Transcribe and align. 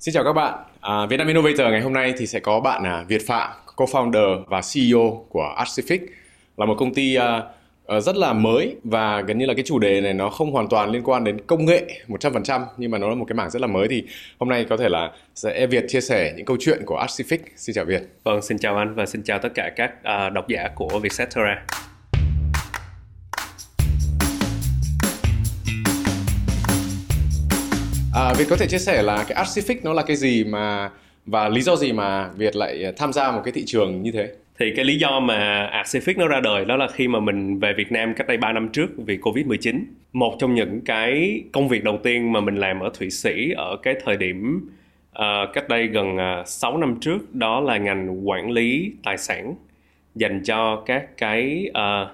Xin 0.00 0.14
chào 0.14 0.24
các 0.24 0.32
bạn. 0.32 0.54
À, 0.80 1.06
Việt 1.06 1.16
Nam 1.16 1.26
Innovator 1.26 1.60
ngày 1.60 1.80
hôm 1.80 1.92
nay 1.92 2.14
thì 2.18 2.26
sẽ 2.26 2.40
có 2.40 2.60
bạn 2.60 2.84
à, 2.84 3.04
Việt 3.08 3.26
Phạm, 3.26 3.50
co-founder 3.76 4.44
và 4.46 4.60
CEO 4.74 5.26
của 5.28 5.54
Artific 5.58 5.98
là 6.56 6.66
một 6.66 6.74
công 6.78 6.94
ty 6.94 7.14
à, 7.14 7.42
à, 7.86 8.00
rất 8.00 8.16
là 8.16 8.32
mới 8.32 8.76
và 8.84 9.20
gần 9.20 9.38
như 9.38 9.46
là 9.46 9.54
cái 9.54 9.64
chủ 9.66 9.78
đề 9.78 10.00
này 10.00 10.14
nó 10.14 10.30
không 10.30 10.52
hoàn 10.52 10.68
toàn 10.68 10.90
liên 10.90 11.02
quan 11.02 11.24
đến 11.24 11.40
công 11.46 11.64
nghệ 11.64 12.00
100% 12.08 12.60
nhưng 12.76 12.90
mà 12.90 12.98
nó 12.98 13.08
là 13.08 13.14
một 13.14 13.24
cái 13.28 13.34
mảng 13.34 13.50
rất 13.50 13.62
là 13.62 13.66
mới 13.68 13.88
thì 13.88 14.04
hôm 14.38 14.48
nay 14.48 14.66
có 14.70 14.76
thể 14.76 14.88
là 14.88 15.12
sẽ 15.34 15.52
e 15.52 15.66
Việt 15.66 15.84
chia 15.88 16.00
sẻ 16.00 16.32
những 16.36 16.46
câu 16.46 16.56
chuyện 16.60 16.82
của 16.86 17.04
Artific. 17.06 17.38
Xin 17.56 17.74
chào 17.74 17.84
Việt. 17.84 18.02
Vâng, 18.24 18.42
xin 18.42 18.58
chào 18.58 18.76
anh 18.76 18.94
và 18.94 19.06
xin 19.06 19.22
chào 19.22 19.38
tất 19.38 19.54
cả 19.54 19.70
các 19.76 19.92
uh, 20.00 20.32
độc 20.32 20.48
giả 20.48 20.68
của 20.74 20.98
Vietcetera. 20.98 21.64
À, 28.18 28.34
Việt 28.38 28.44
có 28.50 28.56
thể 28.56 28.66
chia 28.66 28.78
sẻ 28.78 29.02
là 29.02 29.24
cái 29.28 29.44
Artific 29.44 29.76
nó 29.82 29.92
là 29.92 30.02
cái 30.02 30.16
gì 30.16 30.44
mà 30.44 30.90
và 31.26 31.48
lý 31.48 31.60
do 31.60 31.76
gì 31.76 31.92
mà 31.92 32.30
Việt 32.36 32.56
lại 32.56 32.92
tham 32.96 33.12
gia 33.12 33.30
một 33.30 33.40
cái 33.44 33.52
thị 33.52 33.62
trường 33.66 34.02
như 34.02 34.12
thế? 34.12 34.32
Thì 34.58 34.72
cái 34.76 34.84
lý 34.84 34.98
do 34.98 35.20
mà 35.20 35.70
Artific 35.82 36.14
nó 36.16 36.28
ra 36.28 36.40
đời 36.40 36.64
đó 36.64 36.76
là 36.76 36.88
khi 36.88 37.08
mà 37.08 37.20
mình 37.20 37.58
về 37.58 37.72
Việt 37.76 37.92
Nam 37.92 38.14
cách 38.14 38.26
đây 38.26 38.36
3 38.36 38.52
năm 38.52 38.68
trước 38.68 38.86
vì 38.96 39.18
Covid-19. 39.18 39.80
Một 40.12 40.36
trong 40.38 40.54
những 40.54 40.80
cái 40.84 41.42
công 41.52 41.68
việc 41.68 41.84
đầu 41.84 41.98
tiên 42.02 42.32
mà 42.32 42.40
mình 42.40 42.56
làm 42.56 42.80
ở 42.80 42.90
Thụy 42.98 43.10
Sĩ 43.10 43.50
ở 43.56 43.76
cái 43.82 43.94
thời 44.04 44.16
điểm 44.16 44.68
uh, 45.18 45.24
cách 45.54 45.68
đây 45.68 45.86
gần 45.86 46.14
uh, 46.14 46.20
à, 46.20 46.42
6 46.46 46.78
năm 46.78 46.96
trước 47.00 47.34
đó 47.34 47.60
là 47.60 47.76
ngành 47.76 48.28
quản 48.28 48.50
lý 48.50 48.92
tài 49.04 49.18
sản 49.18 49.54
dành 50.14 50.42
cho 50.44 50.82
các 50.86 51.16
cái 51.16 51.70
uh, 51.70 52.08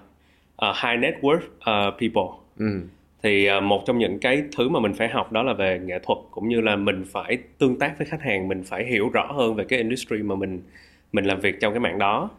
uh, 0.69 0.77
high 0.83 0.98
net 1.00 1.14
worth 1.20 1.36
uh, 1.36 2.00
people. 2.00 2.39
Ừ 2.59 2.80
thì 3.24 3.46
à, 3.46 3.60
một 3.60 3.83
trong 3.87 3.98
những 3.98 4.19
cái 4.19 4.42
thứ 4.56 4.69
mà 4.69 4.80
mình 4.80 4.95
phải 4.95 5.09
học 5.09 5.33
đó 5.33 5.42
là 5.42 5.52
về 5.52 5.78
nghệ 5.84 5.98
thuật 6.02 6.19
cũng 6.30 6.48
như 6.48 6.60
là 6.60 6.77
mình 6.77 7.05
phải 7.12 7.38
tương 7.59 7.78
tác 7.78 7.98
với 7.98 8.06
khách 8.06 8.23
hàng 8.23 8.48
mình 8.48 8.62
phải 8.64 8.84
hiểu 8.84 9.09
rõ 9.09 9.33
hơn 9.33 9.55
về 9.55 9.64
cái 9.64 9.78
industry 9.78 10.23
mà 10.23 10.34
mình 10.34 10.62
mình 11.12 11.24
làm 11.24 11.41
việc 11.41 11.60
trong 11.60 11.73
cái 11.73 11.80
mạng 11.80 11.98
đó. 11.98 12.30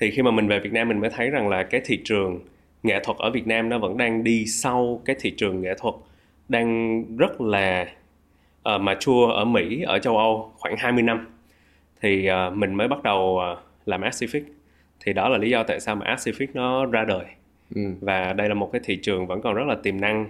Thì 0.00 0.10
khi 0.10 0.22
mà 0.22 0.30
mình 0.30 0.48
về 0.48 0.60
Việt 0.60 0.72
Nam 0.72 0.88
mình 0.88 1.00
mới 1.00 1.10
thấy 1.10 1.30
rằng 1.30 1.48
là 1.48 1.62
cái 1.62 1.80
thị 1.84 2.00
trường 2.04 2.40
nghệ 2.82 3.00
thuật 3.04 3.18
ở 3.18 3.30
Việt 3.30 3.46
Nam 3.46 3.68
nó 3.68 3.78
vẫn 3.78 3.96
đang 3.96 4.24
đi 4.24 4.46
sau 4.46 5.02
cái 5.04 5.16
thị 5.20 5.34
trường 5.36 5.60
nghệ 5.60 5.74
thuật 5.78 5.94
đang 6.48 7.04
rất 7.16 7.40
là 7.40 7.86
uh, 8.74 8.80
mature 8.80 9.32
ở 9.34 9.44
Mỹ 9.44 9.82
ở 9.82 9.98
châu 9.98 10.18
Âu 10.18 10.52
khoảng 10.58 10.76
20 10.78 11.02
năm. 11.02 11.26
Thì 12.00 12.28
uh, 12.30 12.56
mình 12.56 12.74
mới 12.74 12.88
bắt 12.88 13.02
đầu 13.02 13.40
uh, 13.52 13.58
làm 13.86 14.00
Pacific. 14.00 14.42
Thì 15.00 15.12
đó 15.12 15.28
là 15.28 15.38
lý 15.38 15.50
do 15.50 15.62
tại 15.62 15.80
sao 15.80 15.96
mà 15.96 16.14
Pacific 16.14 16.46
nó 16.54 16.86
ra 16.86 17.04
đời 17.04 17.24
ừ. 17.74 17.82
và 18.00 18.32
đây 18.32 18.48
là 18.48 18.54
một 18.54 18.72
cái 18.72 18.80
thị 18.84 18.98
trường 19.02 19.26
vẫn 19.26 19.40
còn 19.40 19.54
rất 19.54 19.64
là 19.66 19.76
tiềm 19.82 20.00
năng 20.00 20.26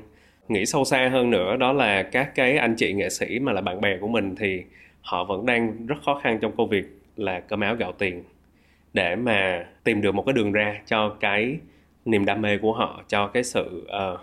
nghĩ 0.49 0.67
sâu 0.67 0.85
xa 0.85 1.09
hơn 1.09 1.31
nữa 1.31 1.57
đó 1.57 1.73
là 1.73 2.03
các 2.03 2.35
cái 2.35 2.57
anh 2.57 2.75
chị 2.77 2.93
nghệ 2.93 3.11
sĩ 3.11 3.39
mà 3.39 3.53
là 3.53 3.61
bạn 3.61 3.81
bè 3.81 3.97
của 4.01 4.09
mình 4.09 4.35
thì 4.37 4.63
họ 5.01 5.25
vẫn 5.25 5.47
đang 5.47 5.87
rất 5.87 5.97
khó 6.05 6.21
khăn 6.23 6.39
trong 6.41 6.57
công 6.57 6.69
việc 6.69 6.85
là 7.17 7.41
cơm 7.41 7.61
áo 7.61 7.75
gạo 7.75 7.93
tiền 7.93 8.23
để 8.93 9.17
mà 9.17 9.67
tìm 9.85 10.01
được 10.01 10.15
một 10.15 10.23
cái 10.27 10.33
đường 10.33 10.53
ra 10.53 10.81
cho 10.87 11.17
cái 11.21 11.59
niềm 12.05 12.25
đam 12.25 12.43
mê 12.43 12.59
của 12.59 12.73
họ 12.73 13.03
cho 13.09 13.27
cái 13.27 13.45
sự 13.45 13.87
uh, 14.15 14.21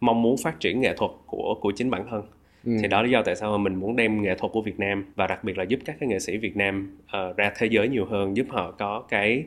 mong 0.00 0.22
muốn 0.22 0.36
phát 0.42 0.60
triển 0.60 0.80
nghệ 0.80 0.94
thuật 0.96 1.10
của 1.26 1.54
của 1.60 1.72
chính 1.76 1.90
bản 1.90 2.06
thân 2.10 2.22
ừ. 2.64 2.72
thì 2.82 2.88
đó 2.88 2.96
là 2.96 3.02
lý 3.02 3.10
do 3.10 3.22
tại 3.22 3.36
sao 3.36 3.50
mà 3.50 3.58
mình 3.58 3.74
muốn 3.74 3.96
đem 3.96 4.22
nghệ 4.22 4.34
thuật 4.34 4.52
của 4.52 4.62
Việt 4.62 4.78
Nam 4.78 5.04
và 5.16 5.26
đặc 5.26 5.44
biệt 5.44 5.58
là 5.58 5.64
giúp 5.64 5.80
các 5.84 5.96
cái 6.00 6.08
nghệ 6.08 6.18
sĩ 6.18 6.36
Việt 6.36 6.56
Nam 6.56 6.98
uh, 7.04 7.36
ra 7.36 7.52
thế 7.56 7.66
giới 7.70 7.88
nhiều 7.88 8.06
hơn 8.06 8.36
giúp 8.36 8.46
họ 8.50 8.70
có 8.70 9.04
cái 9.08 9.44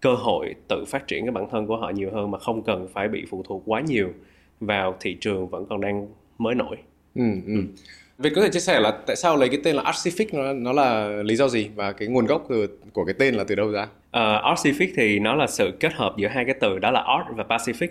cơ 0.00 0.14
hội 0.14 0.54
tự 0.68 0.84
phát 0.84 1.06
triển 1.06 1.24
cái 1.24 1.30
bản 1.30 1.46
thân 1.50 1.66
của 1.66 1.76
họ 1.76 1.90
nhiều 1.90 2.10
hơn 2.12 2.30
mà 2.30 2.38
không 2.38 2.62
cần 2.62 2.88
phải 2.92 3.08
bị 3.08 3.24
phụ 3.30 3.42
thuộc 3.48 3.62
quá 3.66 3.80
nhiều 3.80 4.12
vào 4.60 4.96
thị 5.00 5.16
trường 5.20 5.48
vẫn 5.48 5.66
còn 5.66 5.80
đang 5.80 6.06
mới 6.38 6.54
nổi. 6.54 6.76
Ừ, 7.14 7.22
ừ. 7.46 7.52
ừ. 7.52 7.62
Việt 8.18 8.32
có 8.34 8.42
thể 8.42 8.48
chia 8.48 8.60
sẻ 8.60 8.80
là 8.80 8.90
tại 9.06 9.16
sao 9.16 9.36
lấy 9.36 9.48
cái 9.48 9.60
tên 9.64 9.76
là 9.76 9.82
Artific 9.82 10.26
nó, 10.32 10.52
nó 10.52 10.72
là 10.72 11.08
lý 11.22 11.36
do 11.36 11.48
gì 11.48 11.70
và 11.74 11.92
cái 11.92 12.08
nguồn 12.08 12.26
gốc 12.26 12.48
của 12.92 13.04
cái 13.04 13.14
tên 13.18 13.34
là 13.34 13.44
từ 13.44 13.54
đâu 13.54 13.70
ra? 13.70 13.82
Uh, 13.82 14.44
Artific 14.44 14.88
thì 14.96 15.18
nó 15.18 15.34
là 15.34 15.46
sự 15.46 15.70
kết 15.80 15.92
hợp 15.94 16.14
giữa 16.16 16.28
hai 16.28 16.44
cái 16.44 16.54
từ 16.60 16.78
đó 16.78 16.90
là 16.90 17.00
Art 17.00 17.36
và 17.36 17.56
Pacific. 17.56 17.88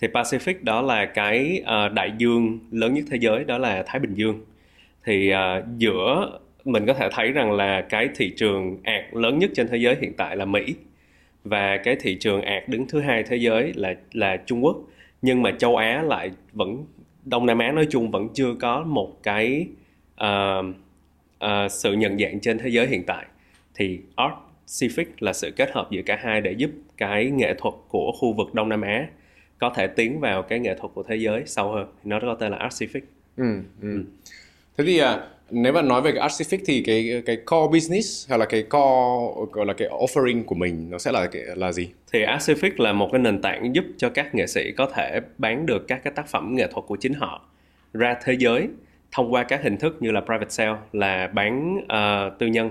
Thì 0.00 0.08
Pacific 0.08 0.54
đó 0.62 0.82
là 0.82 1.06
cái 1.06 1.62
uh, 1.62 1.92
đại 1.92 2.12
dương 2.18 2.58
lớn 2.70 2.94
nhất 2.94 3.04
thế 3.10 3.18
giới 3.20 3.44
đó 3.44 3.58
là 3.58 3.82
Thái 3.86 4.00
Bình 4.00 4.14
Dương. 4.14 4.40
Thì 5.04 5.32
uh, 5.32 5.64
giữa 5.78 6.38
mình 6.64 6.86
có 6.86 6.94
thể 6.94 7.08
thấy 7.12 7.32
rằng 7.32 7.52
là 7.52 7.80
cái 7.80 8.08
thị 8.16 8.32
trường 8.36 8.78
art 8.84 9.04
lớn 9.12 9.38
nhất 9.38 9.50
trên 9.54 9.68
thế 9.68 9.76
giới 9.76 9.96
hiện 10.00 10.12
tại 10.16 10.36
là 10.36 10.44
Mỹ 10.44 10.74
và 11.44 11.76
cái 11.76 11.96
thị 12.00 12.16
trường 12.20 12.42
ạt 12.42 12.68
đứng 12.68 12.86
thứ 12.88 13.00
hai 13.00 13.22
thế 13.22 13.36
giới 13.36 13.72
là 13.76 13.94
là 14.12 14.36
Trung 14.36 14.64
Quốc 14.64 14.76
nhưng 15.22 15.42
mà 15.42 15.50
châu 15.58 15.76
Á 15.76 16.02
lại 16.02 16.30
vẫn 16.52 16.84
Đông 17.24 17.46
Nam 17.46 17.58
Á 17.58 17.72
nói 17.72 17.86
chung 17.90 18.10
vẫn 18.10 18.28
chưa 18.34 18.54
có 18.60 18.82
một 18.82 19.22
cái 19.22 19.66
uh, 20.24 20.66
uh, 21.44 21.70
sự 21.70 21.92
nhận 21.92 22.18
dạng 22.18 22.40
trên 22.40 22.58
thế 22.58 22.68
giới 22.68 22.86
hiện 22.86 23.04
tại 23.06 23.26
thì 23.74 24.00
Art 24.16 24.34
Pacific 24.66 25.04
là 25.20 25.32
sự 25.32 25.50
kết 25.56 25.70
hợp 25.72 25.88
giữa 25.90 26.02
cả 26.06 26.18
hai 26.22 26.40
để 26.40 26.52
giúp 26.52 26.70
cái 26.96 27.30
nghệ 27.30 27.54
thuật 27.58 27.74
của 27.88 28.12
khu 28.12 28.32
vực 28.32 28.54
Đông 28.54 28.68
Nam 28.68 28.80
Á 28.80 29.06
có 29.58 29.72
thể 29.76 29.86
tiến 29.86 30.20
vào 30.20 30.42
cái 30.42 30.58
nghệ 30.58 30.74
thuật 30.74 30.92
của 30.94 31.02
thế 31.02 31.16
giới 31.16 31.42
sâu 31.46 31.72
hơn 31.72 31.86
nó 32.04 32.20
có 32.20 32.34
tên 32.34 32.52
là 32.52 32.58
Art 32.58 32.74
Pacific. 32.74 33.00
Ừ, 33.36 33.44
ừ. 33.80 33.94
ừ. 33.94 34.04
Thế 34.76 34.84
thì 34.84 35.02
uh, 35.02 35.06
nếu 35.50 35.72
mà 35.72 35.82
nói 35.82 36.02
về 36.02 36.12
cái 36.12 36.28
Artific 36.28 36.58
thì 36.66 36.82
cái 36.82 37.22
cái 37.26 37.36
core 37.36 37.72
business 37.72 38.30
hay 38.30 38.38
là 38.38 38.44
cái 38.44 38.62
core 38.62 39.52
gọi 39.52 39.66
là 39.66 39.72
cái 39.72 39.88
offering 39.88 40.44
của 40.44 40.54
mình 40.54 40.90
nó 40.90 40.98
sẽ 40.98 41.12
là 41.12 41.26
cái 41.26 41.42
là 41.56 41.72
gì? 41.72 41.88
Thì 42.12 42.24
Artific 42.24 42.70
là 42.76 42.92
một 42.92 43.08
cái 43.12 43.20
nền 43.20 43.42
tảng 43.42 43.74
giúp 43.74 43.84
cho 43.96 44.10
các 44.10 44.34
nghệ 44.34 44.46
sĩ 44.46 44.72
có 44.76 44.86
thể 44.94 45.20
bán 45.38 45.66
được 45.66 45.88
các 45.88 46.00
cái 46.04 46.12
tác 46.16 46.28
phẩm 46.28 46.54
nghệ 46.54 46.66
thuật 46.72 46.86
của 46.86 46.96
chính 46.96 47.14
họ 47.14 47.48
ra 47.92 48.16
thế 48.24 48.36
giới 48.38 48.68
thông 49.12 49.32
qua 49.32 49.42
các 49.42 49.62
hình 49.62 49.76
thức 49.76 49.96
như 50.00 50.10
là 50.10 50.20
private 50.20 50.50
sale 50.50 50.76
là 50.92 51.26
bán 51.26 51.76
uh, 51.76 52.38
tư 52.38 52.46
nhân. 52.46 52.70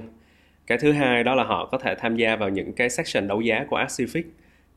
Cái 0.68 0.78
thứ 0.78 0.92
hai 0.92 1.24
đó 1.24 1.36
là 1.36 1.44
họ 1.44 1.70
có 1.72 1.78
thể 1.78 1.96
tham 2.00 2.16
gia 2.16 2.36
vào 2.36 2.50
những 2.50 2.74
cái 2.74 2.90
section 2.90 3.28
đấu 3.28 3.42
giá 3.42 3.66
của 3.70 3.78
Artific 3.78 4.24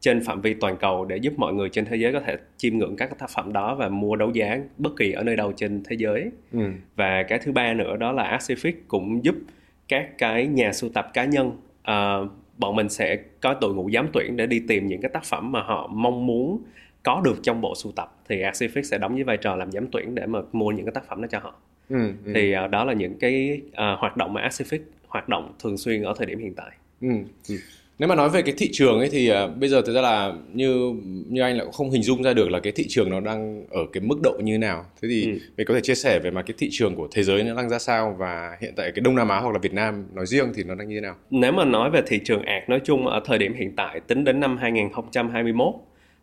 trên 0.01 0.25
phạm 0.25 0.41
vi 0.41 0.55
toàn 0.55 0.77
cầu 0.77 1.05
để 1.05 1.17
giúp 1.17 1.33
mọi 1.37 1.55
người 1.55 1.69
trên 1.69 1.85
thế 1.85 1.97
giới 1.97 2.13
có 2.13 2.21
thể 2.21 2.37
chiêm 2.57 2.79
ngưỡng 2.79 2.97
các 2.97 3.19
tác 3.19 3.31
phẩm 3.31 3.53
đó 3.53 3.75
và 3.75 3.89
mua 3.89 4.17
đấu 4.17 4.31
giá 4.31 4.59
bất 4.79 4.97
kỳ 4.97 5.13
ở 5.13 5.23
nơi 5.23 5.37
đâu 5.37 5.53
trên 5.53 5.83
thế 5.85 5.97
giới 5.99 6.31
ừ. 6.53 6.61
và 6.97 7.23
cái 7.23 7.39
thứ 7.39 7.53
ba 7.53 7.75
nữa 7.75 7.97
đó 7.97 8.13
là 8.13 8.39
Artific 8.39 8.73
cũng 8.89 9.25
giúp 9.25 9.35
các 9.89 10.19
cái 10.19 10.47
nhà 10.47 10.73
sưu 10.73 10.91
tập 10.95 11.11
cá 11.15 11.25
nhân 11.25 11.49
uh, 11.81 12.31
bọn 12.59 12.77
mình 12.77 12.89
sẽ 12.89 13.19
có 13.41 13.59
đội 13.61 13.75
ngũ 13.75 13.91
giám 13.91 14.09
tuyển 14.13 14.37
để 14.37 14.47
đi 14.47 14.63
tìm 14.69 14.87
những 14.87 15.01
cái 15.01 15.11
tác 15.15 15.25
phẩm 15.25 15.53
mà 15.53 15.63
họ 15.63 15.87
mong 15.93 16.27
muốn 16.27 16.63
có 17.03 17.21
được 17.25 17.43
trong 17.43 17.61
bộ 17.61 17.75
sưu 17.75 17.93
tập 17.93 18.17
thì 18.29 18.43
Artific 18.43 18.83
sẽ 18.83 18.99
đóng 18.99 19.15
với 19.15 19.25
vai 19.25 19.37
trò 19.37 19.57
làm 19.57 19.73
giám 19.73 19.87
tuyển 19.93 20.15
để 20.15 20.27
mà 20.27 20.39
mua 20.53 20.71
những 20.71 20.85
cái 20.87 20.93
tác 20.93 21.09
phẩm 21.09 21.23
đó 21.23 21.29
cho 21.31 21.39
họ 21.39 21.55
ừ, 21.89 22.13
ừ. 22.25 22.33
thì 22.35 22.55
uh, 22.65 22.71
đó 22.71 22.85
là 22.85 22.93
những 22.93 23.19
cái 23.19 23.61
uh, 23.69 23.99
hoạt 23.99 24.17
động 24.17 24.33
mà 24.33 24.49
Artific 24.49 24.79
hoạt 25.09 25.29
động 25.29 25.53
thường 25.63 25.77
xuyên 25.77 26.03
ở 26.03 26.15
thời 26.17 26.27
điểm 26.27 26.39
hiện 26.39 26.55
tại 26.55 26.71
ừ. 27.01 27.09
Ừ 27.49 27.57
nếu 27.99 28.09
mà 28.09 28.15
nói 28.15 28.29
về 28.29 28.43
cái 28.43 28.55
thị 28.59 28.69
trường 28.73 28.99
ấy 28.99 29.09
thì 29.13 29.33
uh, 29.33 29.57
bây 29.57 29.69
giờ 29.69 29.83
thực 29.83 29.95
ra 29.95 30.01
là 30.01 30.33
như 30.53 30.95
như 31.29 31.41
anh 31.43 31.57
lại 31.57 31.65
cũng 31.65 31.73
không 31.73 31.91
hình 31.91 32.03
dung 32.03 32.23
ra 32.23 32.33
được 32.33 32.51
là 32.51 32.61
cái 32.61 32.73
thị 32.73 32.87
trường 32.89 33.11
nó 33.11 33.21
đang 33.21 33.65
ở 33.71 33.81
cái 33.93 34.01
mức 34.01 34.17
độ 34.23 34.33
như 34.43 34.59
nào 34.59 34.85
thế 35.03 35.09
thì 35.09 35.23
ừ. 35.25 35.39
mình 35.57 35.67
có 35.67 35.75
thể 35.75 35.81
chia 35.81 35.95
sẻ 35.95 36.19
về 36.19 36.31
mà 36.31 36.43
cái 36.43 36.55
thị 36.59 36.69
trường 36.73 36.95
của 36.95 37.09
thế 37.13 37.23
giới 37.23 37.43
nó 37.43 37.55
đang 37.55 37.69
ra 37.69 37.79
sao 37.79 38.17
và 38.19 38.57
hiện 38.61 38.73
tại 38.77 38.93
cái 38.95 39.01
Đông 39.01 39.15
Nam 39.15 39.29
Á 39.29 39.41
hoặc 39.41 39.53
là 39.53 39.59
Việt 39.59 39.73
Nam 39.73 40.07
nói 40.15 40.27
riêng 40.27 40.53
thì 40.55 40.65
nó 40.65 40.75
đang 40.75 40.89
như 40.89 40.95
thế 40.95 41.01
nào 41.01 41.15
nếu 41.31 41.53
mà 41.53 41.65
nói 41.65 41.91
về 41.91 42.03
thị 42.07 42.21
trường 42.25 42.43
art 42.43 42.69
nói 42.69 42.81
chung 42.85 43.07
ở 43.07 43.21
thời 43.25 43.39
điểm 43.39 43.55
hiện 43.55 43.73
tại 43.77 44.01
tính 44.01 44.25
đến 44.25 44.41
năm 44.41 44.57
2021 44.57 45.75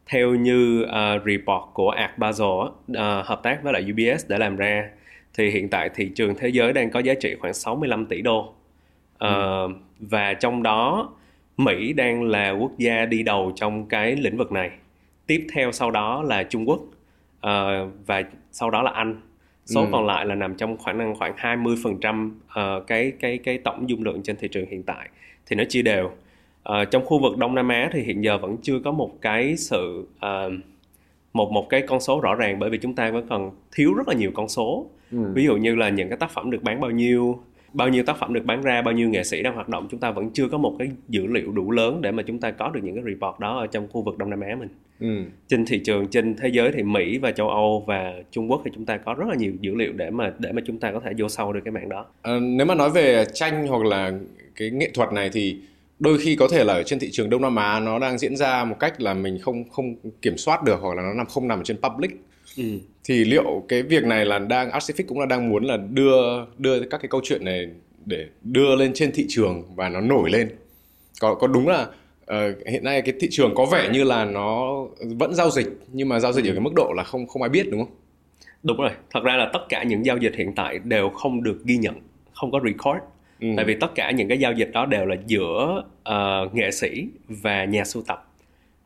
theo 0.08 0.36
như 0.36 0.82
uh, 0.84 1.26
report 1.26 1.64
của 1.74 1.90
Art 1.90 2.12
Basel 2.18 2.48
uh, 2.48 2.98
hợp 3.26 3.40
tác 3.44 3.64
với 3.64 3.74
lại 3.74 3.86
UBS 3.92 4.26
để 4.28 4.38
làm 4.38 4.56
ra 4.56 4.90
thì 5.38 5.50
hiện 5.50 5.70
tại 5.70 5.90
thị 5.96 6.10
trường 6.16 6.36
thế 6.36 6.48
giới 6.48 6.74
đang 6.74 6.92
có 6.92 7.00
giá 7.00 7.14
trị 7.14 7.36
khoảng 7.40 7.54
65 7.54 8.06
tỷ 8.06 8.22
đô 8.22 8.40
uh, 8.40 8.54
ừ. 9.20 9.68
và 10.00 10.34
trong 10.34 10.64
đó 10.64 11.10
Mỹ 11.58 11.94
đang 11.94 12.24
là 12.24 12.52
quốc 12.52 12.72
gia 12.78 13.06
đi 13.06 13.24
đầu 13.24 13.52
trong 13.56 13.86
cái 13.86 14.16
lĩnh 14.16 14.38
vực 14.38 14.52
này. 14.52 14.72
Tiếp 15.28 15.48
theo 15.54 15.72
sau 15.72 15.92
đó 15.92 16.24
là 16.24 16.44
Trung 16.44 16.70
Quốc 16.70 16.80
uh, 16.80 17.92
và 18.06 18.24
sau 18.52 18.70
đó 18.70 18.82
là 18.82 18.92
Anh. 18.92 19.22
Số 19.66 19.82
ừ. 19.82 19.88
còn 19.92 20.06
lại 20.06 20.26
là 20.26 20.36
nằm 20.36 20.56
trong 20.56 20.78
khoảng 20.78 20.98
năng 20.98 21.16
khoảng 21.16 21.36
20% 21.36 22.30
uh, 22.30 22.88
cái 22.88 23.12
cái 23.20 23.38
cái 23.38 23.58
tổng 23.58 23.90
dung 23.90 24.04
lượng 24.04 24.24
trên 24.24 24.36
thị 24.36 24.48
trường 24.48 24.66
hiện 24.66 24.84
tại 24.84 25.10
thì 25.46 25.56
nó 25.56 25.64
chia 25.70 25.82
đều. 25.82 26.06
Uh, 26.06 26.92
trong 26.92 27.06
khu 27.06 27.20
vực 27.20 27.38
Đông 27.38 27.56
Nam 27.56 27.70
Á 27.70 27.90
thì 27.94 28.02
hiện 28.02 28.24
giờ 28.24 28.38
vẫn 28.38 28.58
chưa 28.62 28.80
có 28.80 28.92
một 28.92 29.22
cái 29.22 29.58
sự 29.58 30.08
uh, 30.26 30.54
một 31.34 31.52
một 31.52 31.70
cái 31.70 31.82
con 31.82 32.00
số 32.00 32.20
rõ 32.22 32.36
ràng 32.36 32.60
bởi 32.60 32.70
vì 32.70 32.78
chúng 32.78 32.96
ta 32.96 33.12
vẫn 33.12 33.28
còn 33.30 33.52
thiếu 33.76 33.94
rất 33.94 34.08
là 34.08 34.14
nhiều 34.14 34.32
con 34.34 34.50
số. 34.50 34.86
Ừ. 35.12 35.18
Ví 35.34 35.46
dụ 35.46 35.58
như 35.58 35.76
là 35.76 35.90
những 35.90 36.10
cái 36.10 36.18
tác 36.18 36.32
phẩm 36.32 36.52
được 36.52 36.64
bán 36.64 36.82
bao 36.82 36.92
nhiêu, 36.92 37.44
bao 37.74 37.90
nhiêu 37.90 38.04
tác 38.04 38.18
phẩm 38.20 38.34
được 38.34 38.46
bán 38.46 38.62
ra 38.62 38.82
bao 38.82 38.94
nhiêu 38.94 39.10
nghệ 39.10 39.24
sĩ 39.24 39.44
đang 39.44 39.56
hoạt 39.56 39.70
động 39.70 39.88
chúng 39.92 40.00
ta 40.00 40.12
vẫn 40.12 40.30
chưa 40.34 40.48
có 40.48 40.58
một 40.58 40.76
cái 40.80 40.90
dữ 41.10 41.28
liệu 41.28 41.52
đủ 41.52 41.72
lớn 41.72 42.02
để 42.02 42.12
mà 42.12 42.24
chúng 42.28 42.40
ta 42.40 42.52
có 42.52 42.70
được 42.70 42.82
những 42.84 42.96
cái 42.96 43.04
report 43.04 43.40
đó 43.40 43.60
ở 43.60 43.68
trong 43.68 43.88
khu 43.92 44.02
vực 44.02 44.18
đông 44.18 44.30
nam 44.30 44.42
á 44.42 44.56
mình. 44.60 44.70
Ừ. 45.00 45.24
trên 45.48 45.66
thị 45.66 45.82
trường 45.86 46.08
trên 46.08 46.36
thế 46.36 46.48
giới 46.48 46.72
thì 46.72 46.84
mỹ 46.84 47.18
và 47.18 47.32
châu 47.32 47.50
âu 47.50 47.84
và 47.88 48.14
trung 48.32 48.52
quốc 48.52 48.62
thì 48.66 48.72
chúng 48.76 48.86
ta 48.86 48.98
có 48.98 49.14
rất 49.14 49.26
là 49.30 49.36
nhiều 49.36 49.54
dữ 49.62 49.76
liệu 49.76 49.94
để 49.94 50.10
mà 50.10 50.34
để 50.40 50.52
mà 50.52 50.62
chúng 50.66 50.80
ta 50.80 50.92
có 50.92 51.00
thể 51.00 51.12
vô 51.18 51.30
sâu 51.30 51.54
được 51.54 51.60
cái 51.66 51.72
mạng 51.72 51.90
đó. 51.90 52.06
À, 52.22 52.34
nếu 52.42 52.66
mà 52.66 52.76
nói 52.76 52.90
về 52.90 53.26
tranh 53.34 53.68
hoặc 53.68 53.84
là 53.84 54.12
cái 54.56 54.70
nghệ 54.70 54.90
thuật 54.94 55.14
này 55.14 55.30
thì 55.34 55.58
đôi 56.00 56.18
khi 56.18 56.36
có 56.36 56.48
thể 56.48 56.64
là 56.64 56.74
ở 56.74 56.84
trên 56.84 57.00
thị 57.00 57.10
trường 57.12 57.30
đông 57.30 57.42
nam 57.42 57.56
á 57.56 57.80
nó 57.80 58.00
đang 58.00 58.18
diễn 58.18 58.36
ra 58.36 58.64
một 58.64 58.76
cách 58.80 59.02
là 59.02 59.14
mình 59.14 59.40
không 59.42 59.70
không 59.70 59.96
kiểm 60.22 60.38
soát 60.38 60.64
được 60.64 60.80
hoặc 60.82 60.96
là 60.96 61.04
nó 61.04 61.14
nằm 61.14 61.26
không 61.26 61.48
nằm 61.48 61.64
trên 61.64 61.78
public 61.78 62.12
ừ. 62.58 62.64
thì 63.04 63.24
liệu 63.26 63.66
cái 63.68 63.84
việc 63.84 64.04
này 64.04 64.26
là 64.26 64.40
đang 64.40 64.70
Artific 64.70 65.04
cũng 65.08 65.20
là 65.20 65.26
đang 65.26 65.50
muốn 65.50 65.64
là 65.64 65.78
đưa 65.78 66.46
đưa 66.58 66.80
các 66.80 66.98
cái 66.98 67.10
câu 67.10 67.22
chuyện 67.24 67.46
này 67.46 67.68
để 68.06 68.28
đưa 68.42 68.76
lên 68.76 68.92
trên 68.94 69.12
thị 69.12 69.26
trường 69.30 69.64
và 69.76 69.90
nó 69.90 70.02
nổi 70.02 70.30
lên. 70.30 70.50
Có 71.22 71.36
có 71.36 71.48
đúng 71.48 71.68
là 71.68 71.88
uh, 72.22 72.68
hiện 72.68 72.84
nay 72.84 73.02
cái 73.02 73.14
thị 73.20 73.28
trường 73.32 73.56
có 73.56 73.66
vẻ 73.66 73.90
như 73.94 74.04
là 74.04 74.26
nó 74.26 74.78
vẫn 75.00 75.34
giao 75.36 75.50
dịch 75.50 75.68
nhưng 75.92 76.10
mà 76.10 76.20
giao 76.20 76.34
dịch 76.34 76.46
ở 76.46 76.52
cái 76.52 76.60
mức 76.60 76.74
độ 76.76 76.94
là 76.96 77.04
không 77.04 77.28
không 77.28 77.42
ai 77.42 77.50
biết 77.50 77.72
đúng 77.72 77.86
không? 77.86 77.96
Đúng 78.64 78.78
rồi. 78.78 78.92
Thật 79.12 79.24
ra 79.24 79.36
là 79.36 79.50
tất 79.54 79.66
cả 79.70 79.84
những 79.84 80.06
giao 80.06 80.18
dịch 80.18 80.36
hiện 80.36 80.54
tại 80.56 80.80
đều 80.84 81.10
không 81.10 81.44
được 81.44 81.66
ghi 81.66 81.78
nhận 81.78 81.96
không 82.34 82.52
có 82.52 82.60
record. 82.66 83.00
Ừ. 83.40 83.48
tại 83.56 83.66
vì 83.66 83.76
tất 83.80 83.96
cả 83.96 84.12
những 84.12 84.28
cái 84.28 84.38
giao 84.38 84.54
dịch 84.54 84.72
đó 84.74 84.86
đều 84.86 85.06
là 85.06 85.16
giữa 85.28 85.84
uh, 86.10 86.56
nghệ 86.56 86.72
sĩ 86.72 87.08
và 87.28 87.66
nhà 87.66 87.84
sưu 87.84 88.04
tập 88.08 88.33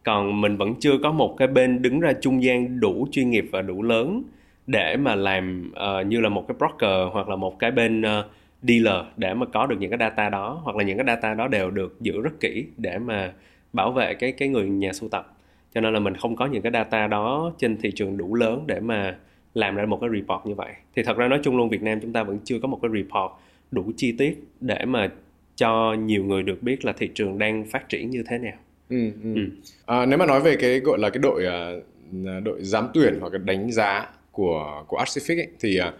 còn 0.08 0.42
mình 0.42 0.58
vẫn 0.58 0.76
chưa 0.80 0.98
có 1.04 1.12
một 1.12 1.36
cái 1.38 1.48
bên 1.48 1.82
đứng 1.82 2.00
ra 2.00 2.14
trung 2.22 2.44
gian 2.44 2.80
đủ 2.80 3.08
chuyên 3.12 3.30
nghiệp 3.30 3.46
và 3.52 3.62
đủ 3.62 3.84
lớn 3.84 4.24
để 4.68 4.98
mà 4.98 5.16
làm 5.16 5.72
uh, 5.72 6.08
như 6.08 6.22
là 6.22 6.30
một 6.30 6.46
cái 6.48 6.56
broker 6.60 7.14
hoặc 7.14 7.30
là 7.30 7.36
một 7.36 7.60
cái 7.60 7.72
bên 7.72 8.02
uh, 8.02 8.26
dealer 8.62 9.06
để 9.18 9.34
mà 9.34 9.46
có 9.46 9.66
được 9.66 9.76
những 9.80 9.90
cái 9.90 9.98
data 10.00 10.30
đó 10.30 10.62
hoặc 10.64 10.76
là 10.76 10.84
những 10.84 10.98
cái 10.98 11.06
data 11.08 11.34
đó 11.34 11.48
đều 11.48 11.72
được 11.72 12.02
giữ 12.02 12.22
rất 12.22 12.40
kỹ 12.40 12.66
để 12.78 12.98
mà 12.98 13.32
bảo 13.74 13.92
vệ 13.92 14.14
cái 14.14 14.32
cái 14.32 14.48
người 14.48 14.70
nhà 14.70 14.94
sưu 14.94 15.10
tập 15.10 15.38
cho 15.74 15.82
nên 15.82 15.94
là 15.94 16.00
mình 16.00 16.16
không 16.16 16.36
có 16.36 16.46
những 16.46 16.62
cái 16.62 16.72
data 16.72 17.08
đó 17.08 17.52
trên 17.58 17.78
thị 17.78 17.92
trường 17.96 18.18
đủ 18.18 18.36
lớn 18.36 18.64
để 18.68 18.80
mà 18.80 19.16
làm 19.54 19.76
ra 19.76 19.86
một 19.86 19.98
cái 20.02 20.10
report 20.14 20.46
như 20.46 20.56
vậy 20.56 20.74
thì 20.96 21.04
thật 21.04 21.18
ra 21.18 21.28
nói 21.28 21.40
chung 21.44 21.58
luôn 21.58 21.70
Việt 21.70 21.82
Nam 21.82 22.00
chúng 22.02 22.14
ta 22.14 22.24
vẫn 22.24 22.40
chưa 22.44 22.60
có 22.60 22.68
một 22.68 22.80
cái 22.82 22.92
report 22.94 23.32
đủ 23.72 23.92
chi 23.98 24.16
tiết 24.18 24.44
để 24.62 24.86
mà 24.86 25.10
cho 25.56 25.94
nhiều 25.94 26.24
người 26.24 26.44
được 26.44 26.64
biết 26.64 26.86
là 26.86 26.92
thị 26.92 27.10
trường 27.16 27.38
đang 27.38 27.66
phát 27.66 27.90
triển 27.90 28.10
như 28.10 28.24
thế 28.28 28.38
nào. 28.38 28.58
Ừ, 28.90 29.12
ừ. 29.24 29.36
Ừ. 29.36 29.42
À, 29.86 30.06
nếu 30.06 30.20
mà 30.20 30.26
nói 30.26 30.42
về 30.42 30.56
cái 30.56 30.80
gọi 30.80 31.00
là 31.00 31.10
cái 31.10 31.20
đội 31.22 31.46
uh, 31.46 32.44
đội 32.44 32.64
giám 32.64 32.88
tuyển 32.94 33.18
hoặc 33.22 33.30
cái 33.30 33.42
đánh 33.46 33.72
giá 33.72 34.10
của 34.32 34.84
của 34.88 34.98
Artific 34.98 35.40
ấy, 35.40 35.48
thì 35.60 35.80
uh, 35.80 35.94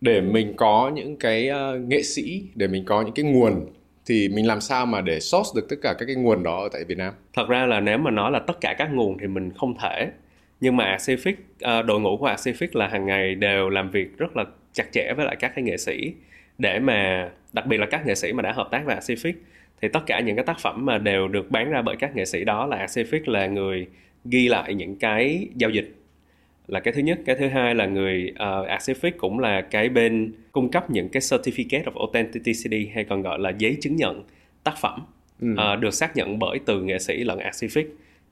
để 0.00 0.20
mình 0.20 0.54
có 0.56 0.92
những 0.94 1.16
cái 1.16 1.50
nghệ 1.86 2.02
sĩ 2.02 2.42
để 2.54 2.66
mình 2.66 2.84
có 2.84 3.02
những 3.02 3.14
cái 3.14 3.24
nguồn 3.24 3.66
thì 4.06 4.28
mình 4.28 4.46
làm 4.46 4.60
sao 4.60 4.86
mà 4.86 5.00
để 5.00 5.20
source 5.20 5.50
được 5.54 5.66
tất 5.68 5.76
cả 5.82 5.94
các 5.98 6.06
cái 6.06 6.14
nguồn 6.16 6.42
đó 6.42 6.62
ở 6.62 6.68
tại 6.72 6.84
Việt 6.84 6.98
Nam? 6.98 7.14
Thật 7.34 7.48
ra 7.48 7.66
là 7.66 7.80
nếu 7.80 7.98
mà 7.98 8.10
nói 8.10 8.30
là 8.30 8.38
tất 8.38 8.60
cả 8.60 8.74
các 8.78 8.88
nguồn 8.92 9.18
thì 9.18 9.26
mình 9.26 9.50
không 9.56 9.74
thể 9.78 10.10
nhưng 10.60 10.76
mà 10.76 10.96
Pacific 10.96 11.34
đội 11.82 12.00
ngũ 12.00 12.16
của 12.16 12.28
Pacific 12.28 12.68
là 12.72 12.88
hàng 12.88 13.06
ngày 13.06 13.34
đều 13.34 13.68
làm 13.68 13.90
việc 13.90 14.18
rất 14.18 14.36
là 14.36 14.44
chặt 14.72 14.84
chẽ 14.92 15.12
với 15.16 15.26
lại 15.26 15.36
các 15.40 15.52
cái 15.54 15.62
nghệ 15.64 15.76
sĩ 15.76 16.12
để 16.58 16.78
mà 16.78 17.30
đặc 17.52 17.66
biệt 17.66 17.76
là 17.76 17.86
các 17.86 18.06
nghệ 18.06 18.14
sĩ 18.14 18.32
mà 18.32 18.42
đã 18.42 18.52
hợp 18.52 18.68
tác 18.70 18.82
với 18.84 18.96
Pacific 18.96 19.32
thì 19.82 19.88
tất 19.88 20.00
cả 20.06 20.20
những 20.20 20.36
cái 20.36 20.44
tác 20.44 20.58
phẩm 20.60 20.86
mà 20.86 20.98
đều 20.98 21.28
được 21.28 21.50
bán 21.50 21.70
ra 21.70 21.82
bởi 21.82 21.96
các 21.96 22.16
nghệ 22.16 22.24
sĩ 22.24 22.44
đó 22.44 22.66
là 22.66 22.86
Pacific 22.86 23.20
là 23.24 23.46
người 23.46 23.86
ghi 24.24 24.48
lại 24.48 24.74
những 24.74 24.96
cái 24.96 25.48
giao 25.54 25.70
dịch 25.70 25.94
là 26.66 26.80
cái 26.80 26.94
thứ 26.94 27.02
nhất 27.02 27.18
cái 27.26 27.36
thứ 27.36 27.48
hai 27.48 27.74
là 27.74 27.86
người 27.86 28.32
uh, 28.32 28.68
Pacific 28.68 29.10
cũng 29.18 29.38
là 29.38 29.60
cái 29.60 29.88
bên 29.88 30.32
cung 30.52 30.70
cấp 30.70 30.90
những 30.90 31.08
cái 31.08 31.20
certificate 31.20 31.82
of 31.82 32.00
authenticity 32.00 32.90
hay 32.94 33.04
còn 33.04 33.22
gọi 33.22 33.38
là 33.38 33.52
giấy 33.58 33.76
chứng 33.80 33.96
nhận 33.96 34.24
tác 34.64 34.74
phẩm 34.80 35.00
ừ. 35.40 35.48
uh, 35.52 35.80
được 35.80 35.94
xác 35.94 36.16
nhận 36.16 36.38
bởi 36.38 36.58
từ 36.66 36.82
nghệ 36.82 36.98
sĩ 36.98 37.24
lẫn 37.24 37.38
Pacific 37.38 37.84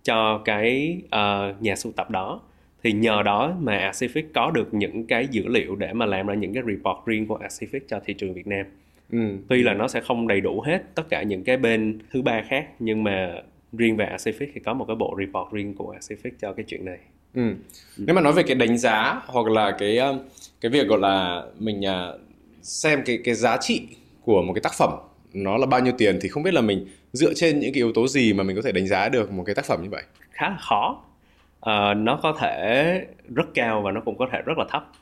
cho 0.04 0.42
cái 0.44 0.98
uh, 1.04 1.62
nhà 1.62 1.76
sưu 1.76 1.92
tập 1.92 2.10
đó 2.10 2.40
thì 2.82 2.92
nhờ 2.92 3.22
đó 3.22 3.56
mà 3.60 3.90
Pacific 3.90 4.22
có 4.34 4.50
được 4.50 4.74
những 4.74 5.06
cái 5.06 5.26
dữ 5.30 5.48
liệu 5.48 5.76
để 5.76 5.92
mà 5.92 6.06
làm 6.06 6.26
ra 6.26 6.34
những 6.34 6.54
cái 6.54 6.62
report 6.66 7.06
riêng 7.06 7.26
của 7.26 7.38
Pacific 7.38 7.80
cho 7.88 8.00
thị 8.04 8.14
trường 8.14 8.34
Việt 8.34 8.46
Nam. 8.46 8.66
Ừ. 9.12 9.18
Tuy 9.48 9.62
là 9.62 9.74
nó 9.74 9.88
sẽ 9.88 10.00
không 10.00 10.28
đầy 10.28 10.40
đủ 10.40 10.60
hết 10.60 10.82
tất 10.94 11.02
cả 11.10 11.22
những 11.22 11.44
cái 11.44 11.56
bên 11.56 11.98
thứ 12.10 12.22
ba 12.22 12.42
khác 12.48 12.68
nhưng 12.78 13.04
mà 13.04 13.34
riêng 13.72 13.96
về 13.96 14.06
Pacific 14.06 14.46
thì 14.54 14.60
có 14.64 14.74
một 14.74 14.84
cái 14.84 14.96
bộ 14.96 15.16
report 15.18 15.52
riêng 15.52 15.74
của 15.74 15.94
Pacific 15.94 16.30
cho 16.40 16.52
cái 16.52 16.64
chuyện 16.68 16.84
này. 16.84 16.98
Ừ. 17.34 17.42
Nếu 17.96 18.14
mà 18.14 18.20
nói 18.20 18.32
về 18.32 18.42
cái 18.42 18.54
đánh 18.54 18.78
giá 18.78 19.20
hoặc 19.26 19.46
là 19.46 19.76
cái 19.78 19.98
ờ, 19.98 20.18
cái 20.60 20.70
việc 20.70 20.88
gọi 20.88 20.98
là 20.98 21.44
mình 21.58 21.82
ờ, 21.82 22.18
xem 22.62 23.02
cái 23.06 23.18
cái 23.24 23.34
giá 23.34 23.56
trị 23.60 23.86
của 24.24 24.42
một 24.42 24.52
cái 24.52 24.60
tác 24.62 24.72
phẩm 24.78 24.90
nó 25.32 25.56
là 25.56 25.66
bao 25.66 25.80
nhiêu 25.80 25.92
tiền 25.98 26.18
thì 26.22 26.28
không 26.28 26.42
biết 26.42 26.54
là 26.54 26.60
mình 26.60 26.86
dựa 27.12 27.34
trên 27.34 27.60
những 27.60 27.72
cái 27.72 27.80
yếu 27.80 27.92
tố 27.92 28.08
gì 28.08 28.32
mà 28.32 28.44
mình 28.44 28.56
có 28.56 28.62
thể 28.62 28.72
đánh 28.72 28.86
giá 28.86 29.08
được 29.08 29.32
một 29.32 29.42
cái 29.46 29.54
tác 29.54 29.64
phẩm 29.64 29.82
như 29.82 29.88
vậy 29.90 30.02
khá 30.30 30.48
là 30.48 30.56
khó 30.60 31.02
uh, 31.58 31.96
nó 31.96 32.20
có 32.22 32.36
thể 32.40 33.04
rất 33.34 33.54
cao 33.54 33.82
và 33.82 33.92
nó 33.92 34.00
cũng 34.00 34.18
có 34.18 34.28
thể 34.32 34.42
rất 34.46 34.58
là 34.58 34.64
thấp 34.70 34.92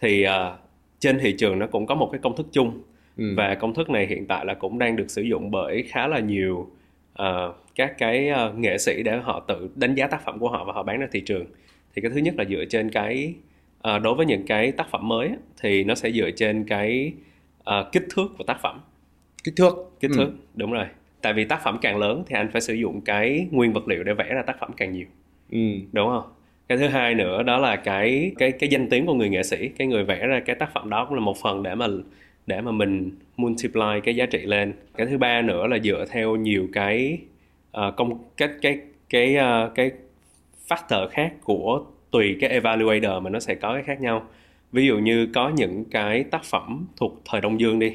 thì 0.00 0.26
uh, 0.26 0.58
trên 0.98 1.18
thị 1.18 1.34
trường 1.38 1.58
nó 1.58 1.66
cũng 1.66 1.86
có 1.86 1.94
một 1.94 2.08
cái 2.12 2.20
công 2.22 2.36
thức 2.36 2.46
chung 2.52 2.82
ừ. 3.16 3.34
và 3.36 3.54
công 3.54 3.74
thức 3.74 3.90
này 3.90 4.06
hiện 4.06 4.26
tại 4.26 4.46
là 4.46 4.54
cũng 4.54 4.78
đang 4.78 4.96
được 4.96 5.10
sử 5.10 5.22
dụng 5.22 5.50
bởi 5.50 5.82
khá 5.82 6.06
là 6.06 6.18
nhiều 6.18 6.70
uh, 7.22 7.56
các 7.74 7.98
cái 7.98 8.30
uh, 8.30 8.58
nghệ 8.58 8.78
sĩ 8.78 9.02
để 9.02 9.18
họ 9.18 9.44
tự 9.48 9.70
đánh 9.74 9.94
giá 9.94 10.06
tác 10.06 10.24
phẩm 10.24 10.38
của 10.38 10.48
họ 10.48 10.64
và 10.64 10.72
họ 10.72 10.82
bán 10.82 11.00
ra 11.00 11.06
thị 11.12 11.20
trường. 11.20 11.46
Thì 11.94 12.02
cái 12.02 12.10
thứ 12.10 12.20
nhất 12.20 12.34
là 12.38 12.44
dựa 12.44 12.64
trên 12.64 12.90
cái 12.90 13.34
uh, 13.78 14.02
đối 14.02 14.14
với 14.14 14.26
những 14.26 14.46
cái 14.46 14.72
tác 14.72 14.90
phẩm 14.90 15.08
mới 15.08 15.30
thì 15.60 15.84
nó 15.84 15.94
sẽ 15.94 16.10
dựa 16.10 16.30
trên 16.30 16.64
cái 16.64 17.12
uh, 17.60 17.92
kích 17.92 18.04
thước 18.10 18.26
của 18.38 18.44
tác 18.44 18.60
phẩm. 18.62 18.80
Kích 19.44 19.54
thước. 19.56 19.96
Kích 20.00 20.10
thước 20.14 20.28
ừ. 20.28 20.36
đúng 20.54 20.72
rồi. 20.72 20.84
Tại 21.22 21.32
vì 21.32 21.44
tác 21.44 21.64
phẩm 21.64 21.78
càng 21.82 21.98
lớn 21.98 22.22
thì 22.26 22.36
anh 22.36 22.50
phải 22.52 22.60
sử 22.60 22.74
dụng 22.74 23.00
cái 23.00 23.46
nguyên 23.50 23.72
vật 23.72 23.88
liệu 23.88 24.04
để 24.04 24.14
vẽ 24.14 24.34
ra 24.34 24.42
tác 24.42 24.56
phẩm 24.60 24.70
càng 24.76 24.92
nhiều. 24.92 25.06
Ừ. 25.50 25.58
đúng 25.92 26.08
không? 26.08 26.32
Cái 26.68 26.78
thứ 26.78 26.88
hai 26.88 27.14
nữa 27.14 27.42
đó 27.42 27.58
là 27.58 27.76
cái 27.76 28.32
cái 28.38 28.52
cái 28.52 28.68
danh 28.68 28.88
tiếng 28.90 29.06
của 29.06 29.14
người 29.14 29.28
nghệ 29.28 29.42
sĩ. 29.42 29.68
Cái 29.68 29.86
người 29.86 30.04
vẽ 30.04 30.26
ra 30.26 30.40
cái 30.40 30.56
tác 30.56 30.72
phẩm 30.72 30.90
đó 30.90 31.04
cũng 31.04 31.14
là 31.14 31.20
một 31.20 31.36
phần 31.42 31.62
để 31.62 31.74
mà 31.74 31.86
để 32.46 32.60
mà 32.60 32.72
mình 32.72 33.10
multiply 33.36 34.00
cái 34.04 34.16
giá 34.16 34.26
trị 34.26 34.38
lên. 34.38 34.72
Cái 34.96 35.06
thứ 35.06 35.18
ba 35.18 35.42
nữa 35.42 35.66
là 35.66 35.78
dựa 35.78 36.04
theo 36.10 36.36
nhiều 36.36 36.68
cái 36.72 37.18
uh, 37.86 37.96
công 37.96 38.18
cái 38.36 38.48
cái 38.62 38.78
cái 39.10 39.36
uh, 39.36 39.74
cái 39.74 39.90
factor 40.68 41.08
khác 41.08 41.32
của 41.44 41.84
tùy 42.10 42.36
cái 42.40 42.50
evaluator 42.50 43.22
mà 43.22 43.30
nó 43.30 43.40
sẽ 43.40 43.54
có 43.54 43.74
cái 43.74 43.82
khác 43.82 44.00
nhau. 44.00 44.28
Ví 44.72 44.86
dụ 44.86 44.98
như 44.98 45.28
có 45.34 45.48
những 45.48 45.84
cái 45.84 46.24
tác 46.24 46.44
phẩm 46.44 46.86
thuộc 46.96 47.20
thời 47.30 47.40
đông 47.40 47.60
dương 47.60 47.78
đi 47.78 47.92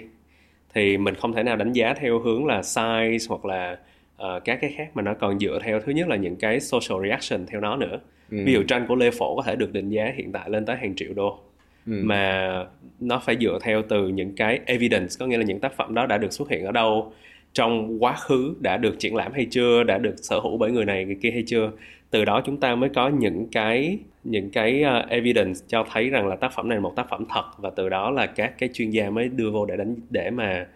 thì 0.74 0.98
mình 0.98 1.16
không 1.16 1.34
thể 1.34 1.44
nào 1.44 1.56
đánh 1.56 1.74
giá 1.74 1.94
theo 1.94 2.20
hướng 2.20 2.46
là 2.46 2.62
size 2.62 3.26
hoặc 3.30 3.46
là 3.46 3.78
uh, 4.22 4.44
các 4.46 4.60
cái 4.62 4.74
khác 4.78 4.90
mà 4.94 5.02
nó 5.02 5.14
còn 5.14 5.40
dựa 5.40 5.60
theo 5.64 5.80
thứ 5.80 5.92
nhất 5.92 6.08
là 6.08 6.16
những 6.16 6.36
cái 6.36 6.60
social 6.60 7.08
reaction 7.08 7.46
theo 7.46 7.62
nó 7.62 7.76
nữa. 7.76 8.00
Ừ. 8.32 8.38
ví 8.46 8.54
dụ 8.54 8.64
tranh 8.64 8.86
của 8.88 8.96
lê 8.96 9.12
phổ 9.12 9.36
có 9.36 9.44
thể 9.44 9.56
được 9.56 9.74
định 9.74 9.90
giá 9.90 10.12
hiện 10.16 10.32
tại 10.32 10.50
lên 10.50 10.66
tới 10.66 10.76
hàng 10.76 10.96
triệu 10.96 11.14
đô 11.14 11.40
ừ. 11.88 11.94
mà 12.04 12.54
nó 13.00 13.20
phải 13.20 13.38
dựa 13.42 13.60
theo 13.62 13.82
từ 13.90 14.08
những 14.08 14.36
cái 14.36 14.60
evidence 14.66 15.08
có 15.20 15.26
nghĩa 15.26 15.38
là 15.38 15.44
những 15.44 15.60
tác 15.60 15.74
phẩm 15.78 15.94
đó 15.94 16.06
đã 16.06 16.18
được 16.18 16.34
xuất 16.34 16.50
hiện 16.50 16.66
ở 16.66 16.72
đâu 16.72 17.14
trong 17.54 18.04
quá 18.04 18.16
khứ 18.16 18.56
đã 18.60 18.78
được 18.78 19.00
triển 19.00 19.16
lãm 19.16 19.34
hay 19.34 19.48
chưa 19.50 19.84
đã 19.84 19.98
được 19.98 20.16
sở 20.18 20.40
hữu 20.40 20.58
bởi 20.58 20.72
người 20.72 20.86
này 20.86 21.06
người 21.06 21.18
kia 21.22 21.32
hay 21.32 21.44
chưa 21.48 21.72
từ 22.10 22.26
đó 22.26 22.42
chúng 22.46 22.58
ta 22.58 22.76
mới 22.76 22.90
có 22.90 23.10
những 23.10 23.48
cái 23.52 23.98
những 24.24 24.50
cái 24.50 24.84
uh, 24.84 25.10
evidence 25.10 25.60
cho 25.68 25.86
thấy 25.92 26.10
rằng 26.10 26.28
là 26.28 26.36
tác 26.36 26.54
phẩm 26.54 26.70
này 26.70 26.76
là 26.76 26.82
một 26.82 26.94
tác 26.96 27.10
phẩm 27.10 27.26
thật 27.30 27.44
và 27.58 27.70
từ 27.70 27.90
đó 27.90 28.12
là 28.12 28.26
các 28.26 28.58
cái 28.58 28.70
chuyên 28.74 28.90
gia 28.90 29.10
mới 29.10 29.30
đưa 29.30 29.52
vô 29.52 29.66
để 29.66 29.78
đánh 29.78 29.96
để 30.10 30.30
mà 30.30 30.68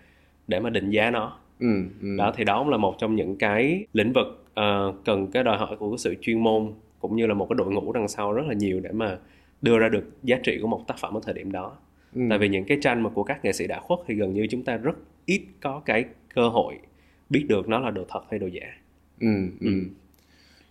để 0.47 0.59
mà 0.59 0.69
định 0.69 0.89
giá 0.89 1.11
nó 1.11 1.37
ừ, 1.59 1.67
ừ. 2.01 2.07
đó 2.17 2.33
thì 2.37 2.43
đó 2.43 2.59
cũng 2.59 2.69
là 2.69 2.77
một 2.77 2.95
trong 2.97 3.15
những 3.15 3.35
cái 3.35 3.85
lĩnh 3.93 4.13
vực 4.13 4.45
uh, 4.59 4.95
cần 5.05 5.27
cái 5.27 5.43
đòi 5.43 5.57
hỏi 5.57 5.75
của 5.79 5.91
cái 5.91 5.97
sự 5.97 6.15
chuyên 6.21 6.43
môn 6.43 6.71
cũng 6.99 7.15
như 7.15 7.27
là 7.27 7.33
một 7.33 7.47
cái 7.49 7.55
đội 7.57 7.71
ngũ 7.71 7.91
đằng 7.91 8.07
sau 8.07 8.33
rất 8.33 8.43
là 8.47 8.53
nhiều 8.53 8.79
để 8.79 8.91
mà 8.91 9.17
đưa 9.61 9.79
ra 9.79 9.89
được 9.89 10.03
giá 10.23 10.37
trị 10.43 10.57
của 10.61 10.67
một 10.67 10.83
tác 10.87 10.95
phẩm 10.99 11.17
ở 11.17 11.21
thời 11.23 11.33
điểm 11.33 11.51
đó 11.51 11.77
ừ. 12.15 12.21
tại 12.29 12.39
vì 12.39 12.49
những 12.49 12.65
cái 12.65 12.77
tranh 12.81 13.03
mà 13.03 13.09
của 13.09 13.23
các 13.23 13.45
nghệ 13.45 13.53
sĩ 13.53 13.67
đã 13.67 13.79
khuất 13.79 13.99
thì 14.07 14.15
gần 14.15 14.33
như 14.33 14.47
chúng 14.49 14.63
ta 14.63 14.77
rất 14.77 14.95
ít 15.25 15.41
có 15.61 15.81
cái 15.85 16.05
cơ 16.35 16.49
hội 16.49 16.75
biết 17.29 17.45
được 17.49 17.69
nó 17.69 17.79
là 17.79 17.91
đồ 17.91 18.05
thật 18.09 18.21
hay 18.29 18.39
đồ 18.39 18.47
giả 18.47 18.67
ừ, 19.19 19.27
ừ. 19.59 19.67
ừ 19.67 19.83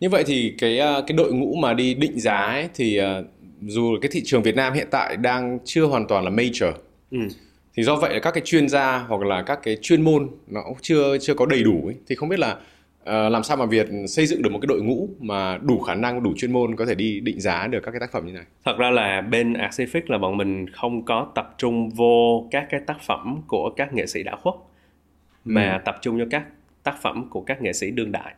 như 0.01 0.11
vậy 0.11 0.25
thì 0.27 0.55
cái 0.59 0.79
ờ, 0.79 1.05
cái 1.07 1.17
đội 1.17 1.33
ngũ 1.33 1.55
mà 1.55 1.75
đi 1.75 1.95
định 1.95 2.21
giá 2.21 2.37
ấy, 2.37 2.69
thì 2.75 3.01
uh, 3.01 3.27
dù 3.63 3.97
cái 4.03 4.11
thị 4.13 4.23
trường 4.25 4.43
Việt 4.43 4.57
Nam 4.57 4.73
hiện 4.73 4.89
tại 4.91 5.17
đang 5.17 5.59
chưa 5.65 5.85
hoàn 5.85 6.07
toàn 6.07 6.25
là 6.25 6.31
major 6.31 6.73
ừ. 7.11 7.19
thì 7.77 7.83
do 7.83 7.97
vậy 7.97 8.15
là 8.15 8.21
các 8.21 8.31
cái 8.31 8.43
chuyên 8.45 8.69
gia 8.69 8.99
hoặc 8.99 9.23
là 9.23 9.43
các 9.43 9.61
cái 9.63 9.77
chuyên 9.83 10.03
môn 10.03 10.29
nó 10.47 10.63
cũng 10.63 10.77
chưa 10.81 11.19
chưa 11.19 11.35
có 11.35 11.47
đầy 11.47 11.63
đủ 11.63 11.83
ấy. 11.87 11.95
thì 12.07 12.15
không 12.15 12.29
biết 12.29 12.39
là 12.39 12.57
uh, 13.11 13.33
làm 13.33 13.43
sao 13.43 13.57
mà 13.57 13.67
Việt 13.67 13.87
xây 14.09 14.27
dựng 14.27 14.43
được 14.43 14.53
một 14.53 14.59
cái 14.63 14.67
đội 14.67 14.83
ngũ 14.83 15.09
mà 15.21 15.59
đủ 15.59 15.79
khả 15.81 15.95
năng 15.95 16.23
đủ 16.23 16.33
chuyên 16.37 16.53
môn 16.53 16.77
có 16.77 16.87
thể 16.87 16.95
đi 16.95 17.21
định 17.21 17.41
giá 17.41 17.67
được 17.67 17.81
các 17.83 17.91
cái 17.91 18.01
tác 18.01 18.13
phẩm 18.13 18.27
như 18.27 18.33
này? 18.33 18.45
Thật 18.65 18.77
ra 18.79 18.91
là 18.91 19.21
bên 19.21 19.53
Pacific 19.53 20.03
là 20.07 20.19
bọn 20.19 20.37
mình 20.37 20.67
không 20.71 21.05
có 21.05 21.33
tập 21.35 21.55
trung 21.59 21.89
vô 21.89 22.49
các 22.51 22.67
cái 22.71 22.81
tác 22.87 23.03
phẩm 23.03 23.43
của 23.47 23.71
các 23.77 23.95
nghệ 23.95 24.07
sĩ 24.07 24.23
đã 24.23 24.37
khuất 24.37 24.55
mà 25.45 25.73
ừ. 25.73 25.79
tập 25.85 25.99
trung 26.03 26.19
cho 26.19 26.25
các 26.31 26.45
tác 26.83 27.03
phẩm 27.03 27.27
của 27.31 27.41
các 27.41 27.63
nghệ 27.63 27.73
sĩ 27.73 27.91
đương 27.91 28.13
đại. 28.13 28.35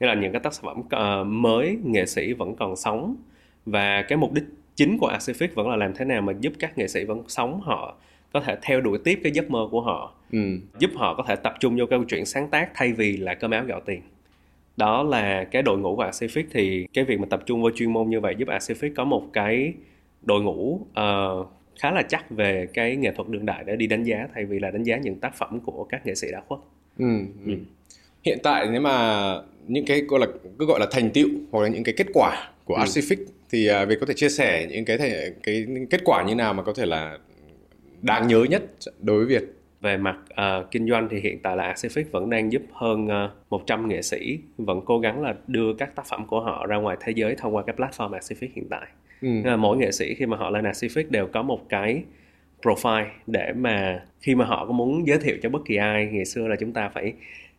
Nghĩa 0.00 0.06
là 0.06 0.14
những 0.14 0.32
cái 0.32 0.40
tác 0.40 0.52
phẩm 0.52 0.80
uh, 0.80 1.26
mới 1.26 1.78
nghệ 1.84 2.06
sĩ 2.06 2.32
vẫn 2.32 2.56
còn 2.56 2.76
sống 2.76 3.16
và 3.66 4.02
cái 4.02 4.18
mục 4.18 4.32
đích 4.32 4.44
chính 4.76 4.98
của 4.98 5.12
Pacific 5.12 5.48
vẫn 5.54 5.68
là 5.68 5.76
làm 5.76 5.94
thế 5.94 6.04
nào 6.04 6.22
mà 6.22 6.32
giúp 6.40 6.52
các 6.58 6.78
nghệ 6.78 6.88
sĩ 6.88 7.04
vẫn 7.04 7.22
sống 7.28 7.60
họ 7.60 7.94
có 8.32 8.40
thể 8.40 8.56
theo 8.62 8.80
đuổi 8.80 8.98
tiếp 9.04 9.20
cái 9.22 9.32
giấc 9.32 9.50
mơ 9.50 9.68
của 9.70 9.80
họ 9.80 10.14
ừ. 10.32 10.38
giúp 10.78 10.90
họ 10.94 11.14
có 11.14 11.24
thể 11.28 11.36
tập 11.36 11.54
trung 11.60 11.76
vô 11.78 11.86
câu 11.86 12.04
chuyện 12.04 12.26
sáng 12.26 12.48
tác 12.50 12.70
thay 12.74 12.92
vì 12.92 13.16
là 13.16 13.34
cơm 13.34 13.50
áo 13.50 13.64
gạo 13.64 13.80
tiền 13.86 14.00
đó 14.76 15.02
là 15.02 15.44
cái 15.44 15.62
đội 15.62 15.78
ngũ 15.78 15.96
của 15.96 16.04
Pacific 16.04 16.44
thì 16.52 16.86
cái 16.92 17.04
việc 17.04 17.20
mà 17.20 17.26
tập 17.30 17.42
trung 17.46 17.62
vào 17.62 17.70
chuyên 17.74 17.92
môn 17.92 18.10
như 18.10 18.20
vậy 18.20 18.34
giúp 18.38 18.48
Pacific 18.48 18.90
có 18.96 19.04
một 19.04 19.26
cái 19.32 19.72
đội 20.22 20.42
ngũ 20.42 20.74
uh, 20.74 21.48
khá 21.80 21.90
là 21.90 22.02
chắc 22.02 22.30
về 22.30 22.66
cái 22.74 22.96
nghệ 22.96 23.12
thuật 23.16 23.28
đương 23.28 23.46
đại 23.46 23.64
để 23.66 23.76
đi 23.76 23.86
đánh 23.86 24.04
giá 24.04 24.28
thay 24.34 24.44
vì 24.44 24.58
là 24.58 24.70
đánh 24.70 24.82
giá 24.82 24.96
những 24.96 25.20
tác 25.20 25.34
phẩm 25.34 25.60
của 25.60 25.84
các 25.84 26.06
nghệ 26.06 26.14
sĩ 26.14 26.28
đã 26.32 26.40
khuất 26.48 26.60
ừ. 26.98 27.18
Ừ. 27.46 27.52
hiện 28.24 28.38
tại 28.42 28.68
nếu 28.72 28.80
mà 28.80 29.34
những 29.68 29.84
cái 29.86 30.00
gọi 30.00 30.20
là 30.20 30.26
cứ 30.58 30.66
gọi 30.66 30.80
là 30.80 30.86
thành 30.90 31.10
tựu 31.10 31.28
hoặc 31.50 31.62
là 31.62 31.68
những 31.68 31.84
cái 31.84 31.94
kết 31.96 32.06
quả 32.14 32.50
của 32.64 32.74
ừ. 32.74 33.16
Thì 33.52 33.68
uh, 33.82 33.88
Việt 33.88 33.96
có 34.00 34.06
thể 34.06 34.14
chia 34.14 34.28
sẻ 34.28 34.66
những 34.70 34.84
cái 34.84 34.98
thể, 34.98 35.32
cái 35.42 35.66
kết 35.90 36.00
quả 36.04 36.24
như 36.24 36.34
nào 36.34 36.54
mà 36.54 36.62
có 36.62 36.72
thể 36.72 36.86
là 36.86 37.18
đáng 38.02 38.28
nhớ 38.28 38.44
nhất 38.50 38.62
đối 39.00 39.24
với 39.24 39.26
Việt 39.26 39.59
về 39.80 39.96
mặt 39.96 40.16
uh, 40.32 40.70
kinh 40.70 40.88
doanh 40.88 41.08
thì 41.10 41.20
hiện 41.20 41.38
tại 41.42 41.56
là 41.56 41.72
Pacific 41.72 42.04
vẫn 42.10 42.30
đang 42.30 42.52
giúp 42.52 42.62
hơn 42.72 43.06
uh, 43.06 43.30
100 43.50 43.88
nghệ 43.88 44.02
sĩ 44.02 44.38
vẫn 44.58 44.80
cố 44.84 44.98
gắng 44.98 45.22
là 45.22 45.34
đưa 45.46 45.74
các 45.74 45.96
tác 45.96 46.06
phẩm 46.06 46.26
của 46.26 46.40
họ 46.40 46.66
ra 46.66 46.76
ngoài 46.76 46.96
thế 47.00 47.12
giới 47.16 47.34
thông 47.34 47.56
qua 47.56 47.62
cái 47.62 47.76
platform 47.76 48.10
Pacific 48.10 48.48
hiện 48.54 48.66
tại. 48.70 48.86
Ừ. 49.22 49.28
Là 49.44 49.56
mỗi 49.56 49.76
nghệ 49.76 49.92
sĩ 49.92 50.14
khi 50.14 50.26
mà 50.26 50.36
họ 50.36 50.50
lên 50.50 50.64
Pacific 50.64 51.04
đều 51.10 51.26
có 51.26 51.42
một 51.42 51.68
cái 51.68 52.02
profile 52.62 53.06
để 53.26 53.52
mà 53.52 54.02
khi 54.20 54.34
mà 54.34 54.44
họ 54.44 54.66
có 54.66 54.72
muốn 54.72 55.06
giới 55.06 55.18
thiệu 55.18 55.36
cho 55.42 55.48
bất 55.48 55.62
kỳ 55.64 55.76
ai 55.76 56.06
ngày 56.12 56.24
xưa 56.24 56.48
là 56.48 56.56
chúng 56.60 56.72
ta 56.72 56.88
phải 56.88 57.12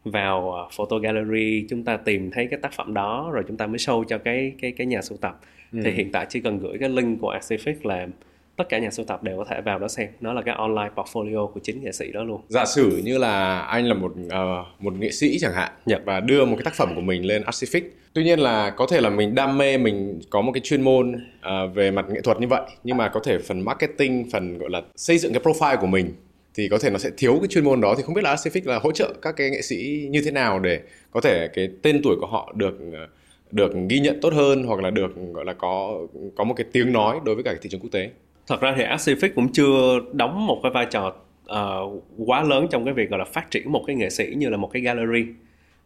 vào 0.03 0.51
ờ, 0.51 0.67
photo 0.71 0.97
gallery 0.97 1.65
chúng 1.69 1.83
ta 1.83 1.97
tìm 1.97 2.31
thấy 2.31 2.47
cái 2.47 2.59
tác 2.59 2.73
phẩm 2.73 2.93
đó 2.93 3.29
rồi 3.33 3.43
chúng 3.47 3.57
ta 3.57 3.67
mới 3.67 3.77
show 3.77 4.03
cho 4.03 4.17
cái 4.17 4.53
cái 4.61 4.71
cái 4.71 4.87
nhà 4.87 5.01
sưu 5.01 5.17
tập 5.17 5.39
ừ. 5.71 5.79
thì 5.83 5.91
hiện 5.91 6.11
tại 6.11 6.25
chỉ 6.29 6.39
cần 6.39 6.59
gửi 6.59 6.77
cái 6.77 6.89
link 6.89 7.21
của 7.21 7.33
Pacific 7.33 7.73
là 7.83 8.07
tất 8.55 8.70
cả 8.70 8.79
nhà 8.79 8.91
sưu 8.91 9.05
tập 9.05 9.24
đều 9.24 9.38
có 9.38 9.46
thể 9.50 9.62
vào 9.62 9.79
đó 9.79 9.88
xem 9.88 10.08
nó 10.22 10.34
là 10.34 10.41
cái 10.41 10.55
online 10.55 10.89
portfolio 10.96 11.48
của 11.48 11.60
chính 11.63 11.84
nghệ 11.84 11.91
sĩ 11.91 12.12
đó 12.12 12.24
luôn 12.24 12.41
giả 12.48 12.65
sử 12.65 13.01
như 13.03 13.17
là 13.17 13.60
anh 13.60 13.88
là 13.88 13.93
một 13.93 14.12
uh, 14.25 14.81
một 14.81 14.93
nghệ 15.00 15.12
sĩ 15.12 15.39
chẳng 15.39 15.53
hạn 15.53 15.72
yeah. 15.72 15.86
Dạ. 15.86 15.98
và 16.05 16.20
đưa 16.20 16.46
một 16.46 16.55
cái 16.55 16.63
tác 16.63 16.74
phẩm 16.74 16.96
của 16.96 17.01
mình 17.01 17.25
lên 17.25 17.41
Artific 17.41 17.81
tuy 18.13 18.24
nhiên 18.24 18.39
là 18.39 18.70
có 18.70 18.88
thể 18.91 19.01
là 19.01 19.10
mình 19.10 19.36
đam 19.36 19.58
mê 19.58 19.77
mình 19.77 20.20
có 20.29 20.41
một 20.41 20.51
cái 20.51 20.62
chuyên 20.62 20.81
môn 20.81 21.13
uh, 21.13 21.75
về 21.75 21.91
mặt 21.91 22.05
nghệ 22.10 22.22
thuật 22.22 22.39
như 22.39 22.48
vậy 22.48 22.62
nhưng 22.84 22.98
mà 22.98 23.10
có 23.10 23.20
thể 23.24 23.38
phần 23.38 23.65
marketing 23.65 24.29
phần 24.31 24.58
gọi 24.58 24.70
là 24.70 24.81
xây 24.96 25.17
dựng 25.17 25.34
cái 25.34 25.41
profile 25.43 25.77
của 25.77 25.88
mình 25.88 26.13
thì 26.53 26.70
có 26.70 26.77
thể 26.77 26.89
nó 26.89 26.98
sẽ 26.98 27.10
thiếu 27.17 27.38
cái 27.39 27.48
chuyên 27.48 27.63
môn 27.63 27.81
đó 27.81 27.96
thì 27.98 28.03
không 28.03 28.15
biết 28.15 28.24
là 28.24 28.36
Pacific 28.36 28.62
là 28.65 28.79
hỗ 28.79 28.91
trợ 28.91 29.13
các 29.22 29.36
cái 29.38 29.50
nghệ 29.50 29.62
sĩ 29.62 30.08
như 30.10 30.22
thế 30.25 30.31
nào 30.31 30.60
để 30.60 30.79
có 31.12 31.22
thể 31.22 31.48
cái 31.53 31.70
tên 31.81 32.01
tuổi 32.03 32.15
của 32.20 32.27
họ 32.27 32.53
được 32.55 32.79
ờ, 32.93 33.08
được 33.51 33.72
ghi 33.89 34.00
nhận 34.00 34.20
tốt 34.22 34.34
hơn 34.34 34.63
hoặc 34.63 34.79
là 34.79 34.89
được 34.89 35.12
gọi 35.34 35.46
là 35.46 35.53
có 35.53 36.00
có 36.36 36.43
một 36.43 36.53
cái 36.58 36.65
tiếng 36.72 36.93
nói 36.93 37.20
đối 37.25 37.36
với 37.36 37.43
cả 37.43 37.55
thị 37.62 37.70
trường 37.70 37.81
quốc 37.81 37.89
tế 37.91 38.10
thật 38.51 38.62
ra 38.62 38.74
thì 38.77 38.84
Pacific 38.84 39.29
cũng 39.36 39.51
chưa 39.51 40.00
đóng 40.13 40.48
một 40.48 40.60
cái 40.63 40.72
vai 40.72 40.86
trò 40.86 41.15
uh, 41.51 42.03
quá 42.17 42.43
lớn 42.43 42.67
trong 42.72 42.86
cái 42.86 42.93
việc 42.93 43.10
gọi 43.10 43.20
là 43.20 43.25
phát 43.25 43.51
triển 43.51 43.72
một 43.72 43.84
cái 43.88 43.96
nghệ 43.96 44.10
sĩ 44.10 44.34
như 44.38 44.50
là 44.50 44.58
một 44.58 44.70
cái 44.74 44.81
gallery. 44.81 45.25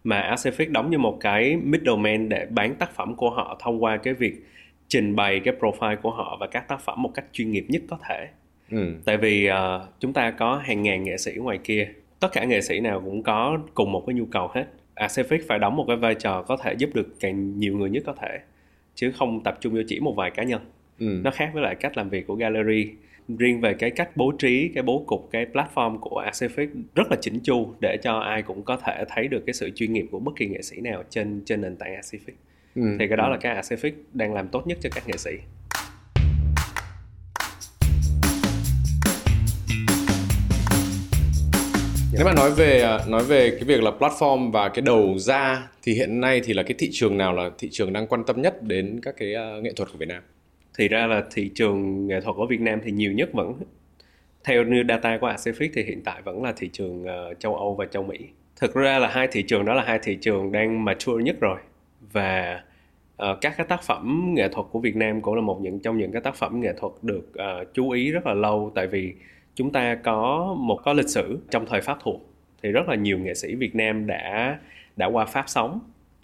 Mà 0.03 0.31
Pacific 0.31 0.71
đóng 0.71 0.89
như 0.89 0.97
một 0.97 1.17
cái 1.19 1.57
middleman 1.63 2.29
để 2.29 2.47
bán 2.49 2.75
tác 2.75 2.95
phẩm 2.95 3.15
của 3.15 3.29
họ 3.29 3.57
thông 3.59 3.83
qua 3.83 3.97
cái 3.97 4.13
việc 4.13 4.45
trình 4.87 5.15
bày 5.15 5.39
cái 5.39 5.53
profile 5.59 5.95
của 6.01 6.11
họ 6.11 6.37
và 6.39 6.47
các 6.47 6.67
tác 6.67 6.81
phẩm 6.81 7.01
một 7.01 7.11
cách 7.13 7.25
chuyên 7.31 7.51
nghiệp 7.51 7.65
nhất 7.67 7.81
có 7.89 7.97
thể. 8.09 8.27
Ừ. 8.71 8.95
tại 9.05 9.17
vì 9.17 9.49
uh, 9.49 9.55
chúng 9.99 10.13
ta 10.13 10.31
có 10.31 10.61
hàng 10.63 10.83
ngàn 10.83 11.03
nghệ 11.03 11.17
sĩ 11.17 11.31
ngoài 11.35 11.59
kia. 11.63 11.89
Tất 12.19 12.27
cả 12.31 12.43
nghệ 12.43 12.61
sĩ 12.61 12.79
nào 12.79 13.01
cũng 13.05 13.23
có 13.23 13.57
cùng 13.73 13.91
một 13.91 14.03
cái 14.07 14.13
nhu 14.13 14.25
cầu 14.25 14.49
hết. 14.53 14.65
Pacific 14.95 15.39
phải 15.47 15.59
đóng 15.59 15.75
một 15.75 15.85
cái 15.87 15.97
vai 15.97 16.15
trò 16.15 16.41
có 16.41 16.57
thể 16.57 16.73
giúp 16.73 16.89
được 16.93 17.19
càng 17.19 17.59
nhiều 17.59 17.77
người 17.77 17.89
nhất 17.89 18.03
có 18.05 18.13
thể 18.21 18.39
chứ 18.95 19.11
không 19.11 19.43
tập 19.43 19.57
trung 19.61 19.73
vô 19.73 19.81
chỉ 19.87 19.99
một 19.99 20.13
vài 20.17 20.31
cá 20.31 20.43
nhân 20.43 20.61
ừ. 20.99 21.21
nó 21.23 21.31
khác 21.31 21.49
với 21.53 21.63
lại 21.63 21.75
cách 21.75 21.97
làm 21.97 22.09
việc 22.09 22.27
của 22.27 22.35
gallery 22.35 22.89
riêng 23.27 23.61
về 23.61 23.73
cái 23.73 23.91
cách 23.91 24.17
bố 24.17 24.31
trí 24.39 24.67
cái 24.73 24.83
bố 24.83 25.03
cục 25.07 25.29
cái 25.31 25.45
platform 25.53 25.97
của 25.97 26.23
Pacific 26.25 26.67
rất 26.95 27.07
là 27.09 27.17
chỉnh 27.21 27.39
chu 27.43 27.73
để 27.81 27.97
cho 28.03 28.19
ai 28.19 28.41
cũng 28.41 28.63
có 28.63 28.77
thể 28.77 29.03
thấy 29.09 29.27
được 29.27 29.43
cái 29.45 29.53
sự 29.53 29.69
chuyên 29.75 29.93
nghiệp 29.93 30.05
của 30.11 30.19
bất 30.19 30.31
kỳ 30.35 30.47
nghệ 30.47 30.61
sĩ 30.61 30.81
nào 30.81 31.03
trên 31.09 31.41
trên 31.45 31.61
nền 31.61 31.75
tảng 31.75 31.95
Pacific 31.95 32.33
ừ. 32.75 32.81
thì 32.99 33.07
cái 33.07 33.17
đó 33.17 33.25
ừ. 33.25 33.31
là 33.31 33.37
cái 33.37 33.55
Pacific 33.55 33.91
đang 34.13 34.33
làm 34.33 34.47
tốt 34.47 34.67
nhất 34.67 34.77
cho 34.81 34.89
các 34.95 35.07
nghệ 35.07 35.17
sĩ 35.17 35.31
Nếu 42.17 42.25
mà 42.25 42.33
nói 42.33 42.51
về 42.51 42.81
à, 42.81 42.99
nói 43.07 43.23
về 43.23 43.49
cái 43.49 43.63
việc 43.63 43.83
là 43.83 43.91
platform 43.99 44.51
và 44.51 44.69
cái 44.69 44.81
đầu 44.81 45.17
ra 45.17 45.67
thì 45.83 45.93
hiện 45.93 46.21
nay 46.21 46.41
thì 46.45 46.53
là 46.53 46.63
cái 46.63 46.75
thị 46.77 46.89
trường 46.91 47.17
nào 47.17 47.33
là 47.33 47.49
thị 47.57 47.69
trường 47.71 47.93
đang 47.93 48.07
quan 48.07 48.23
tâm 48.23 48.41
nhất 48.41 48.63
đến 48.63 48.99
các 49.03 49.15
cái 49.17 49.33
uh, 49.57 49.63
nghệ 49.63 49.71
thuật 49.75 49.89
của 49.91 49.97
Việt 49.97 50.07
Nam? 50.07 50.21
Thì 50.77 50.87
ra 50.87 51.07
là 51.07 51.23
thị 51.31 51.51
trường 51.55 52.07
nghệ 52.07 52.21
thuật 52.21 52.35
ở 52.37 52.45
Việt 52.45 52.61
Nam 52.61 52.79
thì 52.83 52.91
nhiều 52.91 53.11
nhất 53.11 53.29
vẫn 53.33 53.53
theo 54.43 54.63
như 54.63 54.83
data 54.87 55.17
của 55.17 55.27
Pacific 55.27 55.69
thì 55.73 55.83
hiện 55.83 56.01
tại 56.05 56.21
vẫn 56.21 56.43
là 56.43 56.53
thị 56.57 56.69
trường 56.73 57.03
uh, 57.03 57.39
châu 57.39 57.55
Âu 57.55 57.75
và 57.75 57.85
châu 57.85 58.03
Mỹ. 58.03 58.17
Thực 58.55 58.73
ra 58.73 58.99
là 58.99 59.07
hai 59.07 59.27
thị 59.31 59.43
trường 59.43 59.65
đó 59.65 59.73
là 59.73 59.83
hai 59.83 59.99
thị 60.03 60.17
trường 60.21 60.51
đang 60.51 60.85
mature 60.85 61.23
nhất 61.23 61.35
rồi 61.39 61.57
và 62.11 62.63
uh, 63.23 63.37
các 63.41 63.53
cái 63.57 63.65
tác 63.69 63.83
phẩm 63.83 64.31
nghệ 64.35 64.49
thuật 64.49 64.67
của 64.71 64.79
Việt 64.79 64.95
Nam 64.95 65.21
cũng 65.21 65.35
là 65.35 65.41
một 65.41 65.59
những 65.61 65.79
trong 65.79 65.97
những 65.97 66.11
cái 66.11 66.21
tác 66.21 66.35
phẩm 66.35 66.61
nghệ 66.61 66.73
thuật 66.79 66.93
được 67.01 67.31
uh, 67.31 67.67
chú 67.73 67.89
ý 67.89 68.11
rất 68.11 68.25
là 68.25 68.33
lâu 68.33 68.71
tại 68.75 68.87
vì 68.87 69.13
chúng 69.55 69.71
ta 69.71 69.95
có 69.95 70.53
một 70.59 70.79
có 70.83 70.93
lịch 70.93 71.09
sử 71.09 71.39
trong 71.49 71.65
thời 71.65 71.81
pháp 71.81 71.97
thuộc 72.03 72.29
thì 72.63 72.71
rất 72.71 72.89
là 72.89 72.95
nhiều 72.95 73.19
nghệ 73.19 73.33
sĩ 73.33 73.55
Việt 73.55 73.75
Nam 73.75 74.07
đã 74.07 74.59
đã 74.95 75.05
qua 75.05 75.25
Pháp 75.25 75.49
sống 75.49 75.79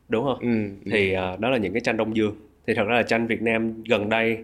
đúng 0.09 0.23
không? 0.23 0.39
Ừ, 0.39 0.63
ừ. 0.85 0.91
thì 0.91 1.15
uh, 1.33 1.39
đó 1.39 1.49
là 1.49 1.57
những 1.57 1.73
cái 1.73 1.81
tranh 1.81 1.97
Đông 1.97 2.15
Dương 2.15 2.35
thì 2.67 2.73
thật 2.73 2.83
ra 2.83 2.95
là 2.95 3.03
tranh 3.03 3.27
Việt 3.27 3.41
Nam 3.41 3.83
gần 3.83 4.09
đây 4.09 4.37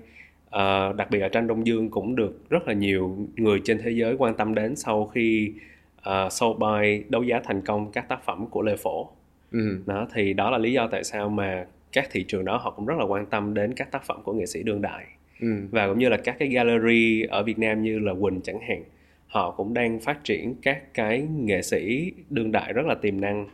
uh, 0.48 0.96
đặc 0.96 1.08
biệt 1.12 1.20
là 1.20 1.30
tranh 1.30 1.48
Đông 1.48 1.68
Dương 1.68 1.90
cũng 1.90 2.16
được 2.16 2.50
rất 2.50 2.68
là 2.68 2.74
nhiều 2.74 3.18
người 3.36 3.62
trên 3.64 3.80
thế 3.84 3.92
giới 3.92 4.16
quan 4.18 4.34
tâm 4.36 4.56
đến 4.56 4.76
sau 4.76 5.08
khi 5.08 5.52
uh, 5.98 6.32
Soulby 6.32 7.04
đấu 7.10 7.24
giá 7.24 7.42
thành 7.44 7.62
công 7.62 7.92
các 7.92 8.10
tác 8.10 8.26
phẩm 8.26 8.48
của 8.50 8.62
Lê 8.62 8.76
Phổ 8.76 9.10
ừ. 9.52 9.80
đó 9.86 10.08
thì 10.14 10.34
đó 10.34 10.50
là 10.50 10.58
lý 10.58 10.74
do 10.74 10.88
tại 10.88 11.04
sao 11.04 11.30
mà 11.30 11.66
các 11.92 12.08
thị 12.12 12.26
trường 12.28 12.46
đó 12.46 12.58
họ 12.58 12.72
cũng 12.72 12.86
rất 12.86 12.96
là 13.00 13.06
quan 13.06 13.26
tâm 13.26 13.54
đến 13.54 13.74
các 13.74 13.92
tác 13.92 14.06
phẩm 14.06 14.24
của 14.24 14.34
nghệ 14.34 14.46
sĩ 14.46 14.64
đương 14.64 14.82
đại 14.82 15.06
ừ. 15.42 15.48
và 15.72 15.88
cũng 15.88 16.00
như 16.00 16.10
là 16.10 16.18
các 16.18 16.36
cái 16.40 16.48
gallery 16.48 17.24
ở 17.24 17.44
Việt 17.44 17.60
Nam 17.60 17.84
như 17.84 18.00
là 18.00 18.14
Quỳnh 18.22 18.42
chẳng 18.42 18.60
hạn 18.68 18.84
họ 19.28 19.52
cũng 19.52 19.74
đang 19.74 20.00
phát 20.00 20.24
triển 20.24 20.56
các 20.62 20.94
cái 20.94 21.28
nghệ 21.36 21.62
sĩ 21.62 22.12
đương 22.30 22.52
đại 22.52 22.74
rất 22.74 22.86
là 22.86 22.96
tiềm 22.96 23.22
năng 23.22 23.48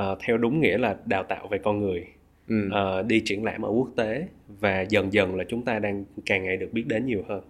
uh, 0.00 0.18
theo 0.20 0.38
đúng 0.38 0.60
nghĩa 0.60 0.78
là 0.78 0.96
đào 1.04 1.22
tạo 1.22 1.48
về 1.48 1.58
con 1.58 1.80
người 1.80 2.06
ừ. 2.48 2.68
uh, 2.68 3.06
đi 3.06 3.20
triển 3.20 3.44
lãm 3.44 3.62
ở 3.62 3.68
quốc 3.70 3.88
tế 3.96 4.26
và 4.60 4.80
dần 4.80 5.12
dần 5.12 5.36
là 5.36 5.44
chúng 5.48 5.62
ta 5.62 5.78
đang 5.78 6.04
càng 6.26 6.44
ngày 6.44 6.56
được 6.56 6.72
biết 6.72 6.84
đến 6.86 7.06
nhiều 7.06 7.24
hơn 7.28 7.42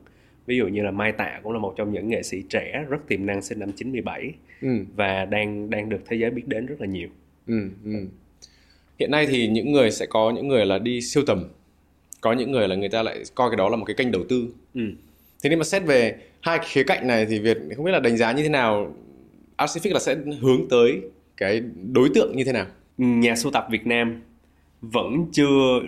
ví 0.46 0.56
dụ 0.56 0.68
như 0.68 0.82
là 0.82 0.90
Mai 0.90 1.12
Tạ 1.12 1.40
cũng 1.42 1.52
là 1.52 1.58
một 1.58 1.74
trong 1.76 1.92
những 1.92 2.08
nghệ 2.08 2.22
sĩ 2.22 2.42
trẻ 2.48 2.84
rất 2.88 3.08
tiềm 3.08 3.26
năng 3.26 3.42
sinh 3.42 3.58
năm 3.58 3.72
97 3.72 4.32
ừ. 4.62 4.68
và 4.96 5.24
đang 5.24 5.70
đang 5.70 5.88
được 5.88 6.00
thế 6.08 6.16
giới 6.16 6.30
biết 6.30 6.48
đến 6.48 6.66
rất 6.66 6.80
là 6.80 6.86
nhiều 6.86 7.08
ừ, 7.46 7.70
ừ. 7.84 7.90
hiện 8.98 9.10
nay 9.10 9.26
thì 9.26 9.48
những 9.48 9.72
người 9.72 9.90
sẽ 9.90 10.06
có 10.06 10.30
những 10.30 10.48
người 10.48 10.66
là 10.66 10.78
đi 10.78 11.00
siêu 11.00 11.22
tầm 11.26 11.44
có 12.20 12.32
những 12.32 12.52
người 12.52 12.68
là 12.68 12.76
người 12.76 12.88
ta 12.88 13.02
lại 13.02 13.22
coi 13.34 13.50
cái 13.50 13.56
đó 13.56 13.68
là 13.68 13.76
một 13.76 13.84
cái 13.84 13.94
kênh 13.94 14.12
đầu 14.12 14.24
tư 14.28 14.48
ừ. 14.74 14.80
thế 15.42 15.50
nên 15.50 15.58
mà 15.58 15.64
xét 15.64 15.82
về 15.86 16.16
hai 16.42 16.58
khía 16.62 16.82
cạnh 16.82 17.06
này 17.06 17.26
thì 17.26 17.38
việt 17.38 17.58
không 17.76 17.84
biết 17.84 17.92
là 17.92 18.00
đánh 18.00 18.16
giá 18.16 18.32
như 18.32 18.42
thế 18.42 18.48
nào 18.48 18.94
Artific 19.56 19.92
là 19.92 20.00
sẽ 20.00 20.16
hướng 20.40 20.68
tới 20.70 21.00
cái 21.36 21.62
đối 21.92 22.08
tượng 22.14 22.36
như 22.36 22.44
thế 22.44 22.52
nào 22.52 22.66
nhà 22.98 23.36
sưu 23.36 23.52
tập 23.52 23.66
Việt 23.70 23.86
Nam 23.86 24.22
vẫn 24.80 25.26
chưa 25.32 25.80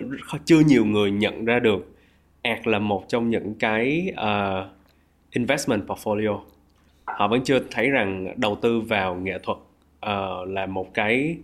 chưa 0.45 0.59
nhiều 0.59 0.85
người 0.85 1.11
nhận 1.11 1.45
ra 1.45 1.59
được. 1.59 1.95
Art 2.41 2.67
là 2.67 2.79
một 2.79 3.05
trong 3.07 3.29
những 3.29 3.55
cái 3.59 4.13
uh, 4.13 4.67
investment 5.31 5.87
portfolio. 5.87 6.39
Họ 7.05 7.27
vẫn 7.27 7.43
chưa 7.43 7.59
thấy 7.71 7.89
rằng 7.89 8.33
đầu 8.37 8.55
tư 8.61 8.81
vào 8.81 9.15
nghệ 9.15 9.39
thuật 9.43 9.57
uh, 9.57 10.47
là 10.47 10.65
một 10.65 10.93
cái 10.93 11.37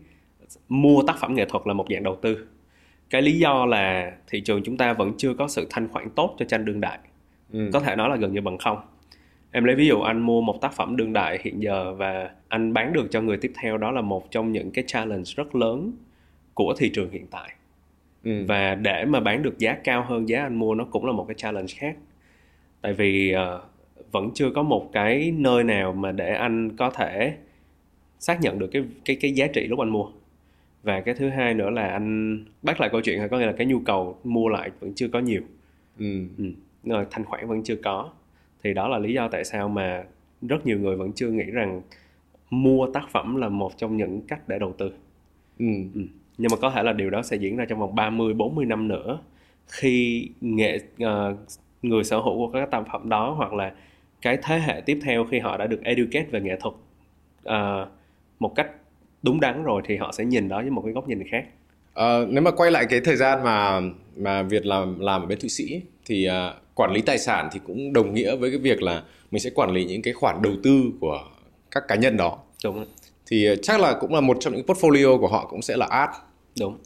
mua 0.69 1.03
tác 1.07 1.17
phẩm 1.19 1.35
nghệ 1.35 1.45
thuật 1.45 1.67
là 1.67 1.73
một 1.73 1.85
dạng 1.89 2.03
đầu 2.03 2.15
tư. 2.15 2.47
Cái 3.09 3.21
lý 3.21 3.39
do 3.39 3.65
là 3.65 4.11
thị 4.27 4.41
trường 4.41 4.63
chúng 4.63 4.77
ta 4.77 4.93
vẫn 4.93 5.13
chưa 5.17 5.33
có 5.33 5.47
sự 5.47 5.67
thanh 5.69 5.87
khoản 5.87 6.09
tốt 6.09 6.35
cho 6.39 6.45
tranh 6.45 6.65
đương 6.65 6.81
đại. 6.81 6.99
Ừ. 7.53 7.69
có 7.73 7.79
thể 7.79 7.95
nói 7.95 8.09
là 8.09 8.15
gần 8.15 8.33
như 8.33 8.41
bằng 8.41 8.57
không. 8.57 8.77
Em 9.51 9.63
lấy 9.63 9.75
ví 9.75 9.87
dụ 9.87 10.01
anh 10.01 10.19
mua 10.19 10.41
một 10.41 10.61
tác 10.61 10.73
phẩm 10.73 10.95
đương 10.95 11.13
đại 11.13 11.39
hiện 11.43 11.59
giờ 11.59 11.93
và 11.93 12.29
anh 12.47 12.73
bán 12.73 12.93
được 12.93 13.07
cho 13.11 13.21
người 13.21 13.37
tiếp 13.37 13.51
theo 13.61 13.77
đó 13.77 13.91
là 13.91 14.01
một 14.01 14.31
trong 14.31 14.51
những 14.51 14.71
cái 14.71 14.83
challenge 14.87 15.23
rất 15.35 15.55
lớn 15.55 15.91
của 16.57 16.73
thị 16.77 16.89
trường 16.93 17.09
hiện 17.11 17.25
tại 17.31 17.53
ừ. 18.23 18.45
và 18.47 18.75
để 18.75 19.05
mà 19.05 19.19
bán 19.19 19.43
được 19.43 19.57
giá 19.57 19.77
cao 19.83 20.03
hơn 20.03 20.29
giá 20.29 20.43
anh 20.43 20.55
mua 20.55 20.75
nó 20.75 20.83
cũng 20.83 21.05
là 21.05 21.11
một 21.11 21.25
cái 21.27 21.35
challenge 21.35 21.73
khác 21.77 21.95
tại 22.81 22.93
vì 22.93 23.35
uh, 23.35 23.63
vẫn 24.11 24.29
chưa 24.33 24.49
có 24.55 24.63
một 24.63 24.89
cái 24.93 25.31
nơi 25.37 25.63
nào 25.63 25.93
mà 25.93 26.11
để 26.11 26.33
anh 26.33 26.75
có 26.77 26.89
thể 26.89 27.37
xác 28.19 28.41
nhận 28.41 28.59
được 28.59 28.67
cái 28.71 28.83
cái 29.05 29.17
cái 29.21 29.31
giá 29.31 29.47
trị 29.47 29.67
lúc 29.67 29.79
anh 29.79 29.89
mua 29.89 30.05
và 30.83 31.01
cái 31.01 31.15
thứ 31.15 31.29
hai 31.29 31.53
nữa 31.53 31.69
là 31.69 31.87
anh 31.87 32.39
bắt 32.61 32.81
lại 32.81 32.89
câu 32.91 33.01
chuyện 33.01 33.19
là 33.19 33.27
có 33.27 33.39
nghĩa 33.39 33.45
là 33.45 33.53
cái 33.57 33.67
nhu 33.67 33.79
cầu 33.79 34.17
mua 34.23 34.47
lại 34.47 34.71
vẫn 34.79 34.93
chưa 34.95 35.07
có 35.07 35.19
nhiều 35.19 35.41
ừ. 35.99 36.21
Ừ. 36.37 36.43
rồi 36.83 37.05
thanh 37.11 37.25
khoản 37.25 37.47
vẫn 37.47 37.63
chưa 37.63 37.75
có 37.75 38.11
thì 38.63 38.73
đó 38.73 38.87
là 38.87 38.99
lý 38.99 39.13
do 39.13 39.27
tại 39.27 39.43
sao 39.43 39.69
mà 39.69 40.03
rất 40.41 40.65
nhiều 40.65 40.79
người 40.79 40.95
vẫn 40.95 41.11
chưa 41.13 41.29
nghĩ 41.29 41.43
rằng 41.43 41.81
mua 42.49 42.91
tác 42.93 43.09
phẩm 43.11 43.35
là 43.35 43.49
một 43.49 43.77
trong 43.77 43.97
những 43.97 44.21
cách 44.27 44.47
để 44.47 44.59
đầu 44.59 44.73
tư 44.77 44.91
ừ. 45.59 45.65
Ừ. 45.93 46.01
nhưng 46.37 46.51
mà 46.51 46.57
có 46.57 46.69
thể 46.69 46.83
là 46.83 46.93
điều 46.93 47.09
đó 47.09 47.21
sẽ 47.23 47.35
diễn 47.35 47.57
ra 47.57 47.65
trong 47.69 47.79
vòng 47.79 47.95
30 47.95 48.33
40 48.33 48.65
năm 48.65 48.87
nữa. 48.87 49.19
Khi 49.67 50.29
nghệ 50.41 50.79
uh, 51.03 51.37
người 51.81 52.03
sở 52.03 52.17
hữu 52.17 52.35
của 52.35 52.51
các 52.53 52.71
tác 52.71 52.83
phẩm 52.91 53.09
đó 53.09 53.33
hoặc 53.37 53.53
là 53.53 53.71
cái 54.21 54.37
thế 54.43 54.59
hệ 54.59 54.81
tiếp 54.81 54.99
theo 55.03 55.25
khi 55.31 55.39
họ 55.39 55.57
đã 55.57 55.67
được 55.67 55.83
educate 55.83 56.25
về 56.31 56.41
nghệ 56.41 56.59
thuật 56.61 56.75
uh, 57.49 57.91
một 58.39 58.55
cách 58.55 58.67
đúng 59.23 59.39
đắn 59.39 59.63
rồi 59.63 59.81
thì 59.85 59.97
họ 59.97 60.11
sẽ 60.11 60.25
nhìn 60.25 60.47
đó 60.49 60.61
với 60.61 60.69
một 60.69 60.81
cái 60.85 60.93
góc 60.93 61.07
nhìn 61.07 61.23
khác. 61.31 61.45
À, 61.93 62.19
nếu 62.29 62.41
mà 62.41 62.51
quay 62.51 62.71
lại 62.71 62.85
cái 62.89 62.99
thời 62.99 63.15
gian 63.15 63.43
mà 63.43 63.81
mà 64.15 64.43
Việt 64.43 64.65
làm 64.65 64.99
làm 64.99 65.21
ở 65.21 65.25
bên 65.25 65.39
Thụy 65.39 65.49
Sĩ 65.49 65.81
thì 66.05 66.27
uh, 66.29 66.55
quản 66.75 66.91
lý 66.91 67.01
tài 67.01 67.17
sản 67.17 67.49
thì 67.51 67.59
cũng 67.67 67.93
đồng 67.93 68.13
nghĩa 68.13 68.35
với 68.35 68.49
cái 68.49 68.59
việc 68.59 68.81
là 68.81 69.03
mình 69.31 69.39
sẽ 69.39 69.49
quản 69.55 69.71
lý 69.71 69.85
những 69.85 70.01
cái 70.01 70.13
khoản 70.13 70.41
đầu 70.41 70.53
tư 70.63 70.91
của 70.99 71.19
các 71.71 71.83
cá 71.87 71.95
nhân 71.95 72.17
đó. 72.17 72.37
Đúng 72.63 72.85
thì 73.27 73.51
uh, 73.51 73.59
chắc 73.61 73.79
là 73.79 73.97
cũng 73.99 74.13
là 74.13 74.21
một 74.21 74.37
trong 74.39 74.53
những 74.53 74.65
portfolio 74.65 75.19
của 75.19 75.27
họ 75.27 75.47
cũng 75.49 75.61
sẽ 75.61 75.77
là 75.77 75.85
art 75.85 76.11
đúng. 76.59 76.77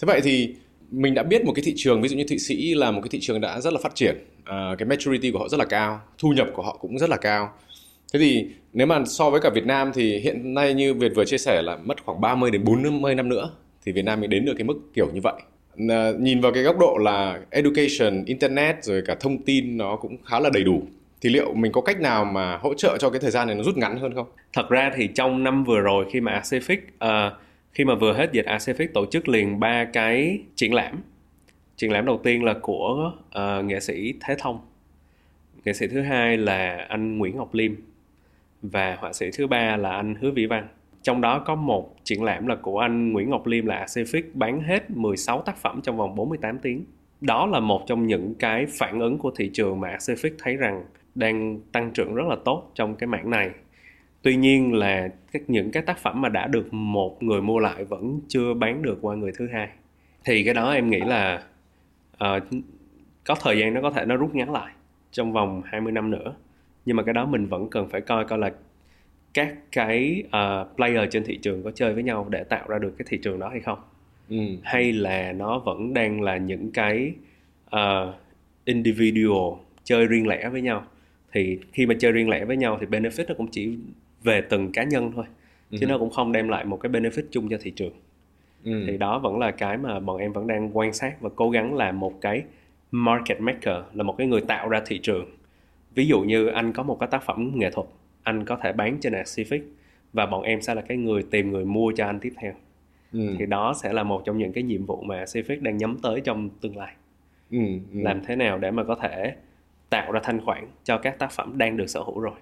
Thế 0.00 0.06
vậy 0.06 0.20
thì 0.24 0.54
mình 0.90 1.14
đã 1.14 1.22
biết 1.22 1.44
một 1.44 1.52
cái 1.56 1.62
thị 1.64 1.74
trường 1.76 2.02
ví 2.02 2.08
dụ 2.08 2.16
như 2.16 2.24
thụy 2.28 2.38
sĩ 2.38 2.74
là 2.74 2.90
một 2.90 3.00
cái 3.00 3.08
thị 3.10 3.18
trường 3.22 3.40
đã 3.40 3.60
rất 3.60 3.72
là 3.72 3.78
phát 3.82 3.94
triển. 3.94 4.16
À, 4.44 4.74
cái 4.78 4.88
maturity 4.88 5.30
của 5.30 5.38
họ 5.38 5.48
rất 5.48 5.60
là 5.60 5.64
cao 5.64 6.00
thu 6.18 6.28
nhập 6.28 6.48
của 6.54 6.62
họ 6.62 6.76
cũng 6.80 6.98
rất 6.98 7.10
là 7.10 7.16
cao. 7.16 7.52
Thế 8.12 8.20
thì 8.20 8.46
nếu 8.72 8.86
mà 8.86 9.04
so 9.06 9.30
với 9.30 9.40
cả 9.40 9.50
Việt 9.54 9.66
Nam 9.66 9.90
thì 9.94 10.18
hiện 10.18 10.54
nay 10.54 10.74
như 10.74 10.94
Việt 10.94 11.12
vừa 11.16 11.24
chia 11.24 11.38
sẻ 11.38 11.62
là 11.62 11.76
mất 11.76 12.04
khoảng 12.04 12.20
30 12.20 12.50
đến 12.50 12.64
40 12.64 13.14
năm 13.14 13.28
nữa 13.28 13.50
thì 13.86 13.92
Việt 13.92 14.04
Nam 14.04 14.20
mới 14.20 14.28
đến 14.28 14.44
được 14.44 14.54
cái 14.58 14.64
mức 14.64 14.74
kiểu 14.94 15.06
như 15.14 15.20
vậy. 15.22 15.42
À, 15.88 16.12
nhìn 16.18 16.40
vào 16.40 16.52
cái 16.52 16.62
góc 16.62 16.78
độ 16.78 16.96
là 17.00 17.40
education 17.50 18.24
internet 18.24 18.84
rồi 18.84 19.02
cả 19.06 19.16
thông 19.20 19.42
tin 19.42 19.76
nó 19.76 19.96
cũng 19.96 20.16
khá 20.24 20.40
là 20.40 20.50
đầy 20.50 20.64
đủ. 20.64 20.82
Thì 21.20 21.30
liệu 21.30 21.54
mình 21.54 21.72
có 21.72 21.80
cách 21.80 22.00
nào 22.00 22.24
mà 22.24 22.56
hỗ 22.56 22.74
trợ 22.74 22.96
cho 23.00 23.10
cái 23.10 23.20
thời 23.20 23.30
gian 23.30 23.46
này 23.46 23.56
nó 23.56 23.62
rút 23.62 23.76
ngắn 23.76 23.98
hơn 23.98 24.14
không? 24.14 24.26
Thật 24.52 24.68
ra 24.68 24.92
thì 24.96 25.08
trong 25.14 25.44
năm 25.44 25.64
vừa 25.64 25.80
rồi 25.80 26.06
khi 26.12 26.20
mà 26.20 26.40
Acific 26.42 26.78
uh, 26.78 27.32
khi 27.74 27.84
mà 27.84 27.94
vừa 27.94 28.12
hết 28.12 28.32
dịch 28.32 28.46
Asefic 28.46 28.88
tổ 28.94 29.06
chức 29.06 29.28
liền 29.28 29.60
ba 29.60 29.84
cái 29.84 30.40
triển 30.54 30.74
lãm. 30.74 31.02
Triển 31.76 31.92
lãm 31.92 32.06
đầu 32.06 32.20
tiên 32.24 32.44
là 32.44 32.54
của 32.62 33.12
uh, 33.28 33.64
nghệ 33.64 33.80
sĩ 33.80 34.14
Thế 34.20 34.36
Thông. 34.38 34.58
Nghệ 35.64 35.72
sĩ 35.72 35.86
thứ 35.86 36.00
hai 36.00 36.36
là 36.36 36.86
anh 36.88 37.18
Nguyễn 37.18 37.36
Ngọc 37.36 37.54
Liêm 37.54 37.72
và 38.62 38.96
họa 39.00 39.12
sĩ 39.12 39.26
thứ 39.36 39.46
ba 39.46 39.76
là 39.76 39.90
anh 39.90 40.14
Hứa 40.14 40.30
Vĩ 40.30 40.46
Văn. 40.46 40.68
Trong 41.02 41.20
đó 41.20 41.38
có 41.38 41.54
một 41.54 41.94
triển 42.04 42.22
lãm 42.22 42.46
là 42.46 42.56
của 42.56 42.78
anh 42.78 43.12
Nguyễn 43.12 43.30
Ngọc 43.30 43.46
Liêm 43.46 43.66
là 43.66 43.86
Asefic 43.86 44.22
bán 44.34 44.60
hết 44.60 44.90
16 44.90 45.42
tác 45.42 45.56
phẩm 45.56 45.80
trong 45.82 45.96
vòng 45.96 46.14
48 46.14 46.58
tiếng. 46.58 46.84
Đó 47.20 47.46
là 47.46 47.60
một 47.60 47.82
trong 47.86 48.06
những 48.06 48.34
cái 48.34 48.66
phản 48.66 49.00
ứng 49.00 49.18
của 49.18 49.30
thị 49.36 49.50
trường 49.52 49.80
mà 49.80 49.96
Asefic 49.96 50.30
thấy 50.38 50.56
rằng 50.56 50.84
đang 51.14 51.60
tăng 51.72 51.90
trưởng 51.90 52.14
rất 52.14 52.24
là 52.28 52.36
tốt 52.44 52.70
trong 52.74 52.94
cái 52.94 53.06
mảng 53.06 53.30
này 53.30 53.50
tuy 54.24 54.36
nhiên 54.36 54.74
là 54.74 55.08
các 55.32 55.42
những 55.48 55.70
cái 55.70 55.82
tác 55.82 55.98
phẩm 55.98 56.20
mà 56.20 56.28
đã 56.28 56.46
được 56.46 56.74
một 56.74 57.22
người 57.22 57.40
mua 57.40 57.58
lại 57.58 57.84
vẫn 57.84 58.20
chưa 58.28 58.54
bán 58.54 58.82
được 58.82 58.98
qua 59.02 59.16
người 59.16 59.32
thứ 59.38 59.48
hai. 59.52 59.68
Thì 60.24 60.44
cái 60.44 60.54
đó 60.54 60.72
em 60.72 60.90
nghĩ 60.90 61.00
là 61.00 61.42
uh, 62.24 62.42
có 63.24 63.34
thời 63.34 63.58
gian 63.58 63.74
nó 63.74 63.80
có 63.82 63.90
thể 63.90 64.04
nó 64.04 64.16
rút 64.16 64.34
ngắn 64.34 64.52
lại 64.52 64.72
trong 65.12 65.32
vòng 65.32 65.62
20 65.64 65.92
năm 65.92 66.10
nữa. 66.10 66.34
Nhưng 66.84 66.96
mà 66.96 67.02
cái 67.02 67.12
đó 67.12 67.26
mình 67.26 67.46
vẫn 67.46 67.70
cần 67.70 67.88
phải 67.88 68.00
coi 68.00 68.24
coi 68.24 68.38
là 68.38 68.52
các 69.34 69.54
cái 69.72 70.22
uh, 70.26 70.76
player 70.76 71.08
trên 71.10 71.24
thị 71.24 71.38
trường 71.42 71.62
có 71.62 71.70
chơi 71.70 71.94
với 71.94 72.02
nhau 72.02 72.26
để 72.30 72.44
tạo 72.44 72.68
ra 72.68 72.78
được 72.78 72.94
cái 72.98 73.06
thị 73.08 73.18
trường 73.22 73.38
đó 73.38 73.48
hay 73.48 73.60
không. 73.60 73.78
Ừ. 74.28 74.36
hay 74.62 74.92
là 74.92 75.32
nó 75.32 75.58
vẫn 75.58 75.94
đang 75.94 76.22
là 76.22 76.36
những 76.36 76.70
cái 76.72 77.12
uh, 77.76 78.14
individual 78.64 79.58
chơi 79.84 80.06
riêng 80.06 80.26
lẻ 80.26 80.48
với 80.48 80.62
nhau. 80.62 80.84
Thì 81.32 81.58
khi 81.72 81.86
mà 81.86 81.94
chơi 81.98 82.12
riêng 82.12 82.28
lẻ 82.28 82.44
với 82.44 82.56
nhau 82.56 82.78
thì 82.80 82.86
benefit 82.86 83.24
nó 83.28 83.34
cũng 83.34 83.46
chỉ 83.50 83.76
về 84.24 84.40
từng 84.40 84.72
cá 84.72 84.84
nhân 84.84 85.12
thôi 85.14 85.24
chứ 85.70 85.78
ừ. 85.80 85.86
nó 85.86 85.98
cũng 85.98 86.10
không 86.10 86.32
đem 86.32 86.48
lại 86.48 86.64
một 86.64 86.76
cái 86.76 86.92
benefit 86.92 87.22
chung 87.30 87.48
cho 87.48 87.56
thị 87.60 87.70
trường 87.70 87.92
ừ. 88.64 88.84
thì 88.86 88.96
đó 88.98 89.18
vẫn 89.18 89.38
là 89.38 89.50
cái 89.50 89.78
mà 89.78 90.00
bọn 90.00 90.18
em 90.18 90.32
vẫn 90.32 90.46
đang 90.46 90.76
quan 90.76 90.92
sát 90.92 91.20
và 91.20 91.30
cố 91.36 91.50
gắng 91.50 91.74
làm 91.74 92.00
một 92.00 92.20
cái 92.20 92.42
market 92.90 93.40
maker 93.40 93.76
là 93.94 94.02
một 94.02 94.14
cái 94.18 94.26
người 94.26 94.40
tạo 94.40 94.68
ra 94.68 94.82
thị 94.86 94.98
trường 95.02 95.26
ví 95.94 96.06
dụ 96.06 96.20
như 96.20 96.46
anh 96.46 96.72
có 96.72 96.82
một 96.82 96.96
cái 97.00 97.08
tác 97.12 97.22
phẩm 97.22 97.52
nghệ 97.54 97.70
thuật 97.70 97.86
anh 98.22 98.44
có 98.44 98.56
thể 98.62 98.72
bán 98.72 98.98
trên 99.00 99.12
Pacific 99.12 99.60
và 100.12 100.26
bọn 100.26 100.42
em 100.42 100.62
sẽ 100.62 100.74
là 100.74 100.82
cái 100.82 100.96
người 100.96 101.22
tìm 101.30 101.52
người 101.52 101.64
mua 101.64 101.92
cho 101.96 102.06
anh 102.06 102.20
tiếp 102.20 102.32
theo 102.36 102.52
ừ. 103.12 103.36
thì 103.38 103.46
đó 103.46 103.74
sẽ 103.82 103.92
là 103.92 104.02
một 104.02 104.22
trong 104.24 104.38
những 104.38 104.52
cái 104.52 104.64
nhiệm 104.64 104.86
vụ 104.86 105.02
mà 105.02 105.24
Pacific 105.24 105.62
đang 105.62 105.76
nhắm 105.76 105.96
tới 106.02 106.20
trong 106.20 106.48
tương 106.60 106.76
lai 106.76 106.94
ừ. 107.50 107.58
Ừ. 107.92 108.00
làm 108.02 108.24
thế 108.24 108.36
nào 108.36 108.58
để 108.58 108.70
mà 108.70 108.84
có 108.84 108.94
thể 108.94 109.34
tạo 109.90 110.12
ra 110.12 110.20
thanh 110.22 110.40
khoản 110.44 110.66
cho 110.84 110.98
các 110.98 111.18
tác 111.18 111.32
phẩm 111.32 111.58
đang 111.58 111.76
được 111.76 111.86
sở 111.86 112.02
hữu 112.02 112.20
rồi. 112.20 112.34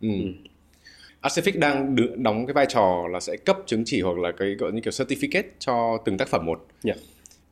Ừ. 0.00 0.08
ừ. 0.08 0.32
Pacific 1.26 1.58
đang 1.58 1.96
được 1.96 2.14
đóng 2.16 2.46
cái 2.46 2.54
vai 2.54 2.66
trò 2.66 3.08
là 3.10 3.20
sẽ 3.20 3.36
cấp 3.36 3.56
chứng 3.66 3.82
chỉ 3.86 4.00
hoặc 4.00 4.18
là 4.18 4.32
cái 4.32 4.54
gọi 4.54 4.72
như 4.72 4.80
kiểu 4.80 4.90
certificate 4.90 5.42
cho 5.58 5.98
từng 6.04 6.18
tác 6.18 6.28
phẩm 6.28 6.46
một. 6.46 6.66
Yeah. 6.84 6.96
Dạ. 6.96 7.02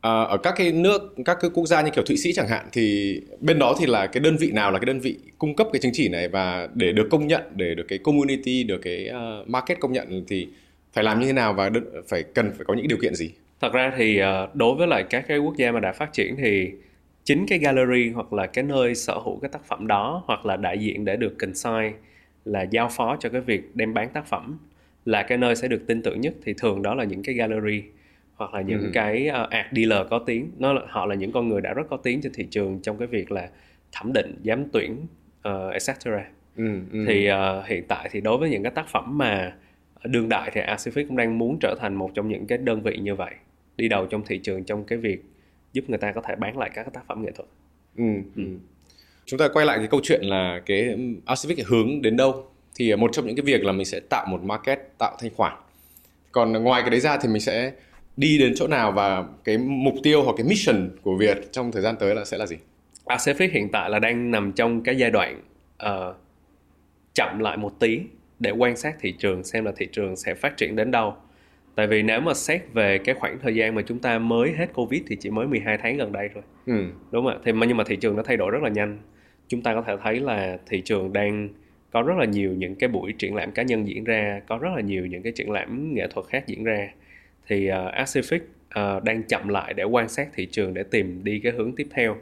À, 0.00 0.22
ở 0.22 0.36
các 0.36 0.54
cái 0.56 0.72
nước, 0.72 1.14
các 1.24 1.38
cái 1.40 1.50
quốc 1.54 1.66
gia 1.66 1.82
như 1.82 1.90
kiểu 1.90 2.04
Thụy 2.04 2.16
Sĩ 2.16 2.32
chẳng 2.32 2.48
hạn 2.48 2.66
thì 2.72 3.20
bên 3.40 3.58
đó 3.58 3.74
thì 3.78 3.86
là 3.86 4.06
cái 4.06 4.20
đơn 4.20 4.36
vị 4.36 4.50
nào 4.52 4.70
là 4.70 4.78
cái 4.78 4.86
đơn 4.86 5.00
vị 5.00 5.16
cung 5.38 5.56
cấp 5.56 5.66
cái 5.72 5.80
chứng 5.80 5.92
chỉ 5.94 6.08
này 6.08 6.28
và 6.28 6.68
để 6.74 6.92
được 6.92 7.08
công 7.10 7.26
nhận, 7.26 7.42
để 7.54 7.74
được 7.74 7.84
cái 7.88 7.98
community, 7.98 8.64
được 8.64 8.78
cái 8.82 9.10
uh, 9.10 9.48
market 9.48 9.80
công 9.80 9.92
nhận 9.92 10.24
thì 10.28 10.48
phải 10.92 11.04
làm 11.04 11.20
như 11.20 11.26
thế 11.26 11.32
nào 11.32 11.54
và 11.54 11.70
phải 12.08 12.22
cần 12.22 12.52
phải 12.56 12.64
có 12.64 12.74
những 12.74 12.88
điều 12.88 12.98
kiện 13.02 13.14
gì? 13.14 13.30
Thật 13.60 13.72
ra 13.72 13.92
thì 13.96 14.20
uh, 14.22 14.54
đối 14.54 14.74
với 14.74 14.86
lại 14.86 15.04
các 15.10 15.24
cái 15.28 15.38
quốc 15.38 15.56
gia 15.56 15.72
mà 15.72 15.80
đã 15.80 15.92
phát 15.92 16.12
triển 16.12 16.36
thì 16.36 16.70
chính 17.24 17.46
cái 17.48 17.58
gallery 17.58 18.10
hoặc 18.10 18.32
là 18.32 18.46
cái 18.46 18.64
nơi 18.64 18.94
sở 18.94 19.18
hữu 19.24 19.38
cái 19.42 19.48
tác 19.52 19.64
phẩm 19.68 19.86
đó 19.86 20.22
hoặc 20.26 20.46
là 20.46 20.56
đại 20.56 20.78
diện 20.78 21.04
để 21.04 21.16
được 21.16 21.38
consign 21.38 21.92
là 22.44 22.62
giao 22.62 22.88
phó 22.88 23.16
cho 23.20 23.28
cái 23.28 23.40
việc 23.40 23.76
đem 23.76 23.94
bán 23.94 24.08
tác 24.08 24.26
phẩm 24.26 24.58
là 25.04 25.22
cái 25.22 25.38
nơi 25.38 25.56
sẽ 25.56 25.68
được 25.68 25.86
tin 25.86 26.02
tưởng 26.02 26.20
nhất 26.20 26.34
thì 26.44 26.54
thường 26.58 26.82
đó 26.82 26.94
là 26.94 27.04
những 27.04 27.22
cái 27.22 27.34
gallery 27.34 27.82
hoặc 28.34 28.54
là 28.54 28.60
những 28.60 28.80
ừ. 28.80 28.90
cái 28.92 29.30
uh, 29.44 29.50
art 29.50 29.66
dealer 29.72 30.06
có 30.10 30.18
tiếng 30.18 30.50
nó 30.58 30.80
họ 30.88 31.06
là 31.06 31.14
những 31.14 31.32
con 31.32 31.48
người 31.48 31.60
đã 31.60 31.74
rất 31.74 31.82
có 31.90 31.96
tiếng 31.96 32.20
trên 32.20 32.32
thị 32.32 32.46
trường 32.50 32.80
trong 32.82 32.98
cái 32.98 33.08
việc 33.08 33.32
là 33.32 33.48
thẩm 33.92 34.12
định 34.12 34.40
giám 34.44 34.64
tuyển 34.72 34.96
uh, 35.48 35.72
etc 35.72 36.08
ừ, 36.56 36.80
ừ. 36.92 37.04
thì 37.08 37.30
uh, 37.30 37.66
hiện 37.66 37.84
tại 37.88 38.08
thì 38.12 38.20
đối 38.20 38.38
với 38.38 38.50
những 38.50 38.62
cái 38.62 38.72
tác 38.72 38.88
phẩm 38.88 39.18
mà 39.18 39.56
đương 40.04 40.28
đại 40.28 40.50
thì 40.54 40.60
Pacific 40.60 41.08
cũng 41.08 41.16
đang 41.16 41.38
muốn 41.38 41.58
trở 41.60 41.74
thành 41.80 41.94
một 41.94 42.10
trong 42.14 42.28
những 42.28 42.46
cái 42.46 42.58
đơn 42.58 42.82
vị 42.82 42.98
như 43.02 43.14
vậy 43.14 43.34
đi 43.76 43.88
đầu 43.88 44.06
trong 44.06 44.22
thị 44.26 44.38
trường 44.38 44.64
trong 44.64 44.84
cái 44.84 44.98
việc 44.98 45.24
giúp 45.72 45.84
người 45.88 45.98
ta 45.98 46.12
có 46.12 46.20
thể 46.20 46.36
bán 46.36 46.58
lại 46.58 46.70
các 46.74 46.92
tác 46.92 47.06
phẩm 47.06 47.22
nghệ 47.22 47.30
thuật 47.30 47.48
ừ. 47.96 48.04
Ừ. 48.36 48.42
chúng 49.26 49.38
ta 49.38 49.48
quay 49.48 49.66
lại 49.66 49.78
cái 49.78 49.86
câu 49.86 50.00
chuyện 50.02 50.22
là 50.22 50.60
cái 50.66 50.96
Arcivic 51.26 51.66
hướng 51.66 52.02
đến 52.02 52.16
đâu? 52.16 52.46
Thì 52.74 52.96
một 52.96 53.10
trong 53.12 53.26
những 53.26 53.36
cái 53.36 53.44
việc 53.44 53.64
là 53.64 53.72
mình 53.72 53.86
sẽ 53.86 54.00
tạo 54.10 54.26
một 54.30 54.42
market 54.42 54.78
tạo 54.98 55.16
thanh 55.20 55.30
khoản. 55.36 55.52
Còn 56.32 56.52
ngoài 56.52 56.82
cái 56.82 56.90
đấy 56.90 57.00
ra 57.00 57.16
thì 57.16 57.28
mình 57.28 57.40
sẽ 57.40 57.72
đi 58.16 58.38
đến 58.38 58.52
chỗ 58.56 58.66
nào 58.66 58.92
và 58.92 59.24
cái 59.44 59.58
mục 59.58 59.94
tiêu 60.02 60.22
hoặc 60.22 60.34
cái 60.36 60.46
mission 60.46 60.90
của 61.02 61.16
Việt 61.16 61.52
trong 61.52 61.72
thời 61.72 61.82
gian 61.82 61.96
tới 62.00 62.14
là 62.14 62.24
sẽ 62.24 62.38
là 62.38 62.46
gì? 62.46 62.56
Pacific 63.04 63.48
hiện 63.52 63.68
tại 63.72 63.90
là 63.90 63.98
đang 63.98 64.30
nằm 64.30 64.52
trong 64.52 64.82
cái 64.82 64.96
giai 64.96 65.10
đoạn 65.10 65.42
uh, 65.86 66.16
chậm 67.14 67.38
lại 67.38 67.56
một 67.56 67.80
tí 67.80 68.00
để 68.38 68.50
quan 68.50 68.76
sát 68.76 68.94
thị 69.00 69.14
trường 69.18 69.44
xem 69.44 69.64
là 69.64 69.72
thị 69.76 69.88
trường 69.92 70.16
sẽ 70.16 70.34
phát 70.34 70.56
triển 70.56 70.76
đến 70.76 70.90
đâu. 70.90 71.14
Tại 71.74 71.86
vì 71.86 72.02
nếu 72.02 72.20
mà 72.20 72.34
xét 72.34 72.62
về 72.72 72.98
cái 72.98 73.14
khoảng 73.14 73.38
thời 73.42 73.54
gian 73.54 73.74
mà 73.74 73.82
chúng 73.86 73.98
ta 73.98 74.18
mới 74.18 74.52
hết 74.58 74.66
covid 74.74 75.02
thì 75.06 75.16
chỉ 75.20 75.30
mới 75.30 75.46
12 75.46 75.78
tháng 75.82 75.96
gần 75.96 76.12
đây 76.12 76.28
thôi. 76.34 76.42
Ừ. 76.66 76.84
đúng 77.10 77.24
không 77.24 77.32
ạ? 77.32 77.38
Thì 77.44 77.52
mà 77.52 77.66
nhưng 77.66 77.76
mà 77.76 77.84
thị 77.84 77.96
trường 77.96 78.16
nó 78.16 78.22
thay 78.22 78.36
đổi 78.36 78.50
rất 78.50 78.62
là 78.62 78.68
nhanh 78.68 78.98
chúng 79.54 79.62
ta 79.62 79.74
có 79.74 79.82
thể 79.82 79.96
thấy 80.02 80.20
là 80.20 80.58
thị 80.66 80.80
trường 80.80 81.12
đang 81.12 81.48
có 81.90 82.02
rất 82.02 82.14
là 82.18 82.24
nhiều 82.24 82.52
những 82.52 82.74
cái 82.74 82.88
buổi 82.88 83.12
triển 83.12 83.34
lãm 83.34 83.52
cá 83.52 83.62
nhân 83.62 83.88
diễn 83.88 84.04
ra 84.04 84.40
có 84.46 84.58
rất 84.58 84.70
là 84.74 84.80
nhiều 84.80 85.06
những 85.06 85.22
cái 85.22 85.32
triển 85.32 85.50
lãm 85.50 85.94
nghệ 85.94 86.06
thuật 86.10 86.26
khác 86.26 86.46
diễn 86.46 86.64
ra 86.64 86.88
thì 87.46 87.70
uh, 87.70 87.74
Pacific 87.74 88.40
uh, 88.98 89.04
đang 89.04 89.22
chậm 89.22 89.48
lại 89.48 89.74
để 89.74 89.84
quan 89.84 90.08
sát 90.08 90.28
thị 90.34 90.46
trường 90.46 90.74
để 90.74 90.82
tìm 90.82 91.24
đi 91.24 91.38
cái 91.38 91.52
hướng 91.52 91.72
tiếp 91.76 91.86
theo 91.90 92.16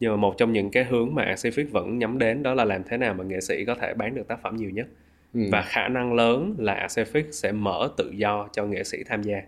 nhưng 0.00 0.10
mà 0.10 0.16
một 0.16 0.38
trong 0.38 0.52
những 0.52 0.70
cái 0.70 0.84
hướng 0.84 1.14
mà 1.14 1.24
Pacific 1.24 1.70
vẫn 1.70 1.98
nhắm 1.98 2.18
đến 2.18 2.42
đó 2.42 2.54
là 2.54 2.64
làm 2.64 2.82
thế 2.88 2.96
nào 2.96 3.14
mà 3.14 3.24
nghệ 3.24 3.40
sĩ 3.40 3.64
có 3.64 3.74
thể 3.74 3.94
bán 3.94 4.14
được 4.14 4.28
tác 4.28 4.42
phẩm 4.42 4.56
nhiều 4.56 4.70
nhất 4.70 4.86
ừ. 5.34 5.40
và 5.52 5.62
khả 5.62 5.88
năng 5.88 6.14
lớn 6.14 6.54
là 6.58 6.86
Acefix 6.88 7.30
sẽ 7.30 7.52
mở 7.52 7.90
tự 7.96 8.12
do 8.16 8.48
cho 8.52 8.66
nghệ 8.66 8.84
sĩ 8.84 8.98
tham 9.06 9.22
gia 9.22 9.42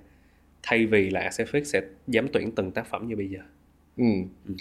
thay 0.62 0.86
vì 0.86 1.10
là 1.10 1.28
Acefix 1.28 1.62
sẽ 1.62 1.80
dám 2.06 2.28
tuyển 2.32 2.50
từng 2.50 2.70
tác 2.70 2.86
phẩm 2.86 3.08
như 3.08 3.16
bây 3.16 3.28
giờ 3.28 3.40
ừ. 3.96 4.04
Ừ. 4.48 4.54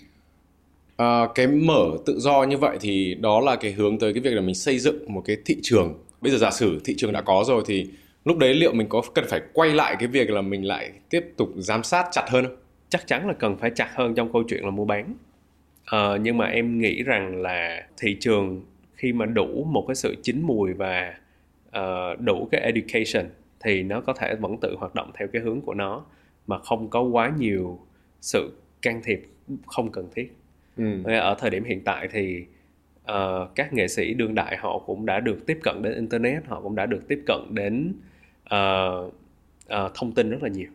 À, 0.99 1.27
cái 1.35 1.47
mở 1.47 1.85
tự 2.05 2.19
do 2.19 2.43
như 2.43 2.57
vậy 2.57 2.77
thì 2.81 3.15
đó 3.21 3.41
là 3.41 3.55
cái 3.55 3.71
hướng 3.71 3.99
tới 3.99 4.13
cái 4.13 4.21
việc 4.21 4.33
là 4.33 4.41
mình 4.41 4.55
xây 4.55 4.79
dựng 4.79 5.13
một 5.13 5.21
cái 5.25 5.37
thị 5.45 5.57
trường 5.61 6.03
bây 6.21 6.31
giờ 6.31 6.37
giả 6.37 6.51
sử 6.51 6.81
thị 6.85 6.95
trường 6.97 7.13
đã 7.13 7.21
có 7.21 7.43
rồi 7.47 7.63
thì 7.65 7.87
lúc 8.25 8.37
đấy 8.37 8.53
liệu 8.53 8.73
mình 8.73 8.87
có 8.89 9.01
cần 9.15 9.25
phải 9.27 9.41
quay 9.53 9.69
lại 9.69 9.95
cái 9.99 10.07
việc 10.07 10.29
là 10.29 10.41
mình 10.41 10.65
lại 10.65 10.91
tiếp 11.09 11.25
tục 11.37 11.49
giám 11.55 11.83
sát 11.83 12.07
chặt 12.11 12.25
hơn 12.29 12.45
không? 12.45 12.55
Chắc 12.89 13.07
chắn 13.07 13.27
là 13.27 13.33
cần 13.33 13.57
phải 13.57 13.71
chặt 13.75 13.89
hơn 13.93 14.15
trong 14.15 14.33
câu 14.33 14.43
chuyện 14.47 14.63
là 14.63 14.69
mua 14.69 14.85
bán. 14.85 15.13
À, 15.85 16.17
nhưng 16.21 16.37
mà 16.37 16.45
em 16.45 16.81
nghĩ 16.81 17.03
rằng 17.03 17.41
là 17.41 17.87
thị 17.97 18.17
trường 18.19 18.61
khi 18.93 19.13
mà 19.13 19.25
đủ 19.25 19.63
một 19.63 19.85
cái 19.87 19.95
sự 19.95 20.15
chín 20.23 20.41
mùi 20.41 20.73
và 20.73 21.13
uh, 21.67 22.19
đủ 22.19 22.47
cái 22.51 22.61
education 22.61 23.29
thì 23.59 23.83
nó 23.83 24.01
có 24.01 24.13
thể 24.13 24.35
vẫn 24.35 24.57
tự 24.61 24.75
hoạt 24.79 24.95
động 24.95 25.11
theo 25.19 25.27
cái 25.33 25.41
hướng 25.41 25.61
của 25.61 25.73
nó 25.73 26.05
mà 26.47 26.59
không 26.59 26.89
có 26.89 27.01
quá 27.01 27.33
nhiều 27.37 27.79
sự 28.21 28.51
can 28.81 29.01
thiệp 29.03 29.21
không 29.65 29.91
cần 29.91 30.07
thiết 30.15 30.38
ừ. 30.79 31.13
ở 31.13 31.35
thời 31.39 31.49
điểm 31.49 31.63
hiện 31.63 31.81
tại 31.83 32.07
thì 32.11 32.45
uh, 33.11 33.55
các 33.55 33.73
nghệ 33.73 33.87
sĩ 33.87 34.13
đương 34.13 34.35
đại 34.35 34.57
họ 34.57 34.79
cũng 34.79 35.05
đã 35.05 35.19
được 35.19 35.45
tiếp 35.47 35.59
cận 35.63 35.81
đến 35.81 35.93
internet 35.93 36.45
họ 36.45 36.61
cũng 36.61 36.75
đã 36.75 36.85
được 36.85 37.07
tiếp 37.07 37.19
cận 37.25 37.39
đến 37.49 37.93
uh, 38.55 39.13
uh, 39.65 39.91
thông 39.95 40.11
tin 40.11 40.29
rất 40.29 40.43
là 40.43 40.49
nhiều 40.49 40.69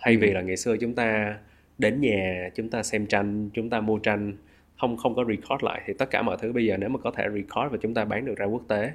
thay 0.00 0.14
ừ. 0.14 0.18
vì 0.20 0.30
là 0.30 0.40
ngày 0.40 0.56
xưa 0.56 0.76
chúng 0.76 0.94
ta 0.94 1.38
đến 1.78 2.00
nhà 2.00 2.50
chúng 2.54 2.68
ta 2.68 2.82
xem 2.82 3.06
tranh 3.06 3.50
chúng 3.54 3.70
ta 3.70 3.80
mua 3.80 3.98
tranh 3.98 4.32
không 4.78 4.96
không 4.96 5.14
có 5.14 5.24
record 5.24 5.64
lại 5.64 5.82
thì 5.86 5.92
tất 5.98 6.10
cả 6.10 6.22
mọi 6.22 6.36
thứ 6.40 6.52
bây 6.52 6.66
giờ 6.66 6.76
nếu 6.76 6.88
mà 6.88 6.98
có 6.98 7.10
thể 7.10 7.24
record 7.34 7.72
và 7.72 7.78
chúng 7.82 7.94
ta 7.94 8.04
bán 8.04 8.24
được 8.24 8.36
ra 8.36 8.46
quốc 8.46 8.62
tế 8.68 8.92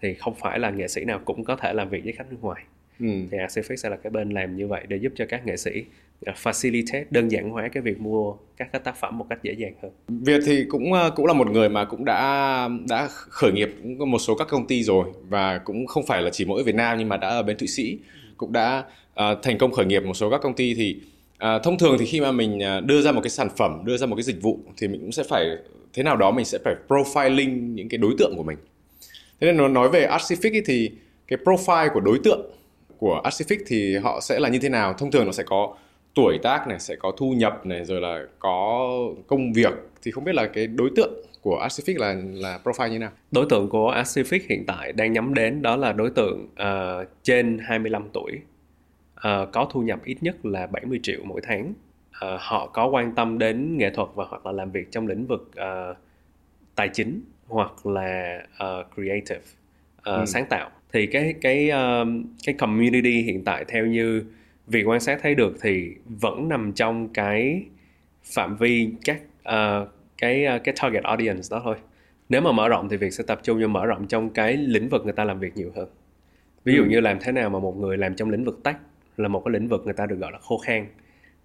thì 0.00 0.14
không 0.14 0.34
phải 0.34 0.58
là 0.58 0.70
nghệ 0.70 0.88
sĩ 0.88 1.04
nào 1.04 1.20
cũng 1.24 1.44
có 1.44 1.56
thể 1.56 1.72
làm 1.72 1.88
việc 1.88 2.04
với 2.04 2.12
khách 2.12 2.30
nước 2.30 2.36
ngoài 2.40 2.62
ừ. 3.00 3.06
thì 3.30 3.38
Acefix 3.38 3.76
sẽ 3.76 3.88
là 3.88 3.96
cái 3.96 4.10
bên 4.10 4.30
làm 4.30 4.56
như 4.56 4.68
vậy 4.68 4.84
để 4.88 4.96
giúp 4.96 5.12
cho 5.16 5.26
các 5.28 5.46
nghệ 5.46 5.56
sĩ 5.56 5.84
Uh, 6.30 6.36
facilitate 6.36 7.04
đơn 7.10 7.28
giản 7.28 7.50
hóa 7.50 7.68
cái 7.72 7.82
việc 7.82 8.00
mua 8.00 8.34
các 8.56 8.68
cái 8.72 8.80
tác 8.84 8.96
phẩm 8.96 9.18
một 9.18 9.26
cách 9.30 9.38
dễ 9.42 9.52
dàng 9.52 9.72
hơn. 9.82 9.92
Việt 10.08 10.40
thì 10.46 10.64
cũng 10.68 10.92
uh, 10.92 10.98
cũng 11.16 11.26
là 11.26 11.32
một 11.32 11.50
người 11.50 11.68
mà 11.68 11.84
cũng 11.84 12.04
đã 12.04 12.68
đã 12.88 13.08
khởi 13.10 13.52
nghiệp 13.52 13.70
cũng 13.98 14.10
một 14.10 14.18
số 14.18 14.34
các 14.34 14.48
công 14.50 14.66
ty 14.66 14.82
rồi 14.82 15.06
và 15.28 15.58
cũng 15.58 15.86
không 15.86 16.06
phải 16.06 16.22
là 16.22 16.30
chỉ 16.30 16.44
mỗi 16.44 16.62
Việt 16.62 16.74
Nam 16.74 16.98
nhưng 16.98 17.08
mà 17.08 17.16
đã 17.16 17.28
ở 17.28 17.42
bên 17.42 17.56
Thụy 17.56 17.68
Sĩ 17.68 17.98
cũng 18.36 18.52
đã 18.52 18.84
uh, 19.10 19.38
thành 19.42 19.58
công 19.58 19.72
khởi 19.72 19.86
nghiệp 19.86 20.00
một 20.00 20.14
số 20.14 20.30
các 20.30 20.40
công 20.42 20.54
ty. 20.54 20.74
Thì 20.74 20.96
uh, 21.34 21.62
thông 21.62 21.78
thường 21.78 21.96
thì 21.98 22.06
khi 22.06 22.20
mà 22.20 22.32
mình 22.32 22.58
uh, 22.78 22.84
đưa 22.84 23.02
ra 23.02 23.12
một 23.12 23.20
cái 23.20 23.30
sản 23.30 23.48
phẩm 23.56 23.80
đưa 23.84 23.96
ra 23.96 24.06
một 24.06 24.16
cái 24.16 24.22
dịch 24.22 24.42
vụ 24.42 24.58
thì 24.76 24.88
mình 24.88 25.00
cũng 25.00 25.12
sẽ 25.12 25.22
phải 25.28 25.46
thế 25.92 26.02
nào 26.02 26.16
đó 26.16 26.30
mình 26.30 26.44
sẽ 26.44 26.58
phải 26.64 26.74
profiling 26.88 27.74
những 27.74 27.88
cái 27.88 27.98
đối 27.98 28.14
tượng 28.18 28.34
của 28.36 28.42
mình. 28.42 28.56
Thế 29.40 29.46
nên 29.46 29.56
nó 29.56 29.68
nói 29.68 29.88
về 29.88 30.06
Artific 30.06 30.62
thì 30.66 30.90
cái 31.28 31.38
profile 31.44 31.88
của 31.94 32.00
đối 32.00 32.18
tượng 32.24 32.50
của 32.98 33.22
Artific 33.24 33.58
thì 33.66 33.96
họ 33.96 34.20
sẽ 34.20 34.40
là 34.40 34.48
như 34.48 34.58
thế 34.58 34.68
nào? 34.68 34.92
Thông 34.92 35.10
thường 35.10 35.26
nó 35.26 35.32
sẽ 35.32 35.42
có 35.42 35.74
tuổi 36.14 36.38
tác 36.42 36.68
này 36.68 36.80
sẽ 36.80 36.96
có 36.96 37.12
thu 37.16 37.32
nhập 37.32 37.66
này 37.66 37.84
rồi 37.84 38.00
là 38.00 38.26
có 38.38 38.88
công 39.26 39.52
việc 39.52 39.72
thì 40.02 40.10
không 40.10 40.24
biết 40.24 40.34
là 40.34 40.46
cái 40.46 40.66
đối 40.66 40.90
tượng 40.96 41.12
của 41.42 41.66
Artific 41.68 41.98
là 41.98 42.16
là 42.32 42.58
profile 42.64 42.88
như 42.88 42.98
nào? 42.98 43.10
Đối 43.30 43.46
tượng 43.50 43.68
của 43.68 43.92
Artific 43.92 44.40
hiện 44.48 44.64
tại 44.66 44.92
đang 44.92 45.12
nhắm 45.12 45.34
đến 45.34 45.62
đó 45.62 45.76
là 45.76 45.92
đối 45.92 46.10
tượng 46.10 46.44
uh, 46.44 47.08
trên 47.22 47.58
25 47.58 48.08
tuổi. 48.12 48.32
Uh, 49.16 49.52
có 49.52 49.68
thu 49.70 49.80
nhập 49.80 50.00
ít 50.04 50.16
nhất 50.20 50.46
là 50.46 50.66
70 50.66 51.00
triệu 51.02 51.20
mỗi 51.24 51.40
tháng. 51.44 51.68
Uh, 51.70 52.40
họ 52.40 52.66
có 52.66 52.86
quan 52.86 53.14
tâm 53.14 53.38
đến 53.38 53.78
nghệ 53.78 53.90
thuật 53.90 54.08
và 54.14 54.24
hoặc 54.28 54.46
là 54.46 54.52
làm 54.52 54.70
việc 54.70 54.90
trong 54.90 55.06
lĩnh 55.06 55.26
vực 55.26 55.50
uh, 55.50 55.96
tài 56.74 56.88
chính 56.88 57.20
hoặc 57.46 57.86
là 57.86 58.42
uh, 58.64 58.86
creative 58.94 59.40
uh, 59.98 60.04
ừ. 60.04 60.24
sáng 60.26 60.46
tạo. 60.46 60.70
Thì 60.92 61.06
cái 61.06 61.34
cái 61.40 61.70
uh, 61.70 62.08
cái 62.46 62.54
community 62.54 63.22
hiện 63.22 63.44
tại 63.44 63.64
theo 63.68 63.86
như 63.86 64.24
việc 64.66 64.82
quan 64.82 65.00
sát 65.00 65.18
thấy 65.22 65.34
được 65.34 65.56
thì 65.60 65.94
vẫn 66.04 66.48
nằm 66.48 66.72
trong 66.72 67.08
cái 67.08 67.64
phạm 68.24 68.56
vi 68.56 68.90
các 69.04 69.20
uh, 69.48 69.88
cái 70.18 70.46
uh, 70.56 70.64
cái 70.64 70.74
target 70.82 71.04
audience 71.04 71.42
đó 71.50 71.60
thôi 71.64 71.76
nếu 72.28 72.40
mà 72.40 72.52
mở 72.52 72.68
rộng 72.68 72.88
thì 72.88 72.96
việc 72.96 73.12
sẽ 73.12 73.24
tập 73.26 73.40
trung 73.42 73.58
cho 73.60 73.68
mở 73.68 73.86
rộng 73.86 74.06
trong 74.06 74.30
cái 74.30 74.56
lĩnh 74.56 74.88
vực 74.88 75.04
người 75.04 75.12
ta 75.12 75.24
làm 75.24 75.40
việc 75.40 75.56
nhiều 75.56 75.72
hơn 75.76 75.88
ví 76.64 76.74
dụ 76.76 76.82
ừ. 76.82 76.88
như 76.88 77.00
làm 77.00 77.18
thế 77.20 77.32
nào 77.32 77.50
mà 77.50 77.58
một 77.58 77.76
người 77.76 77.96
làm 77.98 78.14
trong 78.14 78.30
lĩnh 78.30 78.44
vực 78.44 78.60
tech 78.64 78.76
là 79.16 79.28
một 79.28 79.42
cái 79.44 79.52
lĩnh 79.52 79.68
vực 79.68 79.82
người 79.84 79.94
ta 79.94 80.06
được 80.06 80.16
gọi 80.16 80.32
là 80.32 80.38
khô 80.38 80.58
khan 80.58 80.86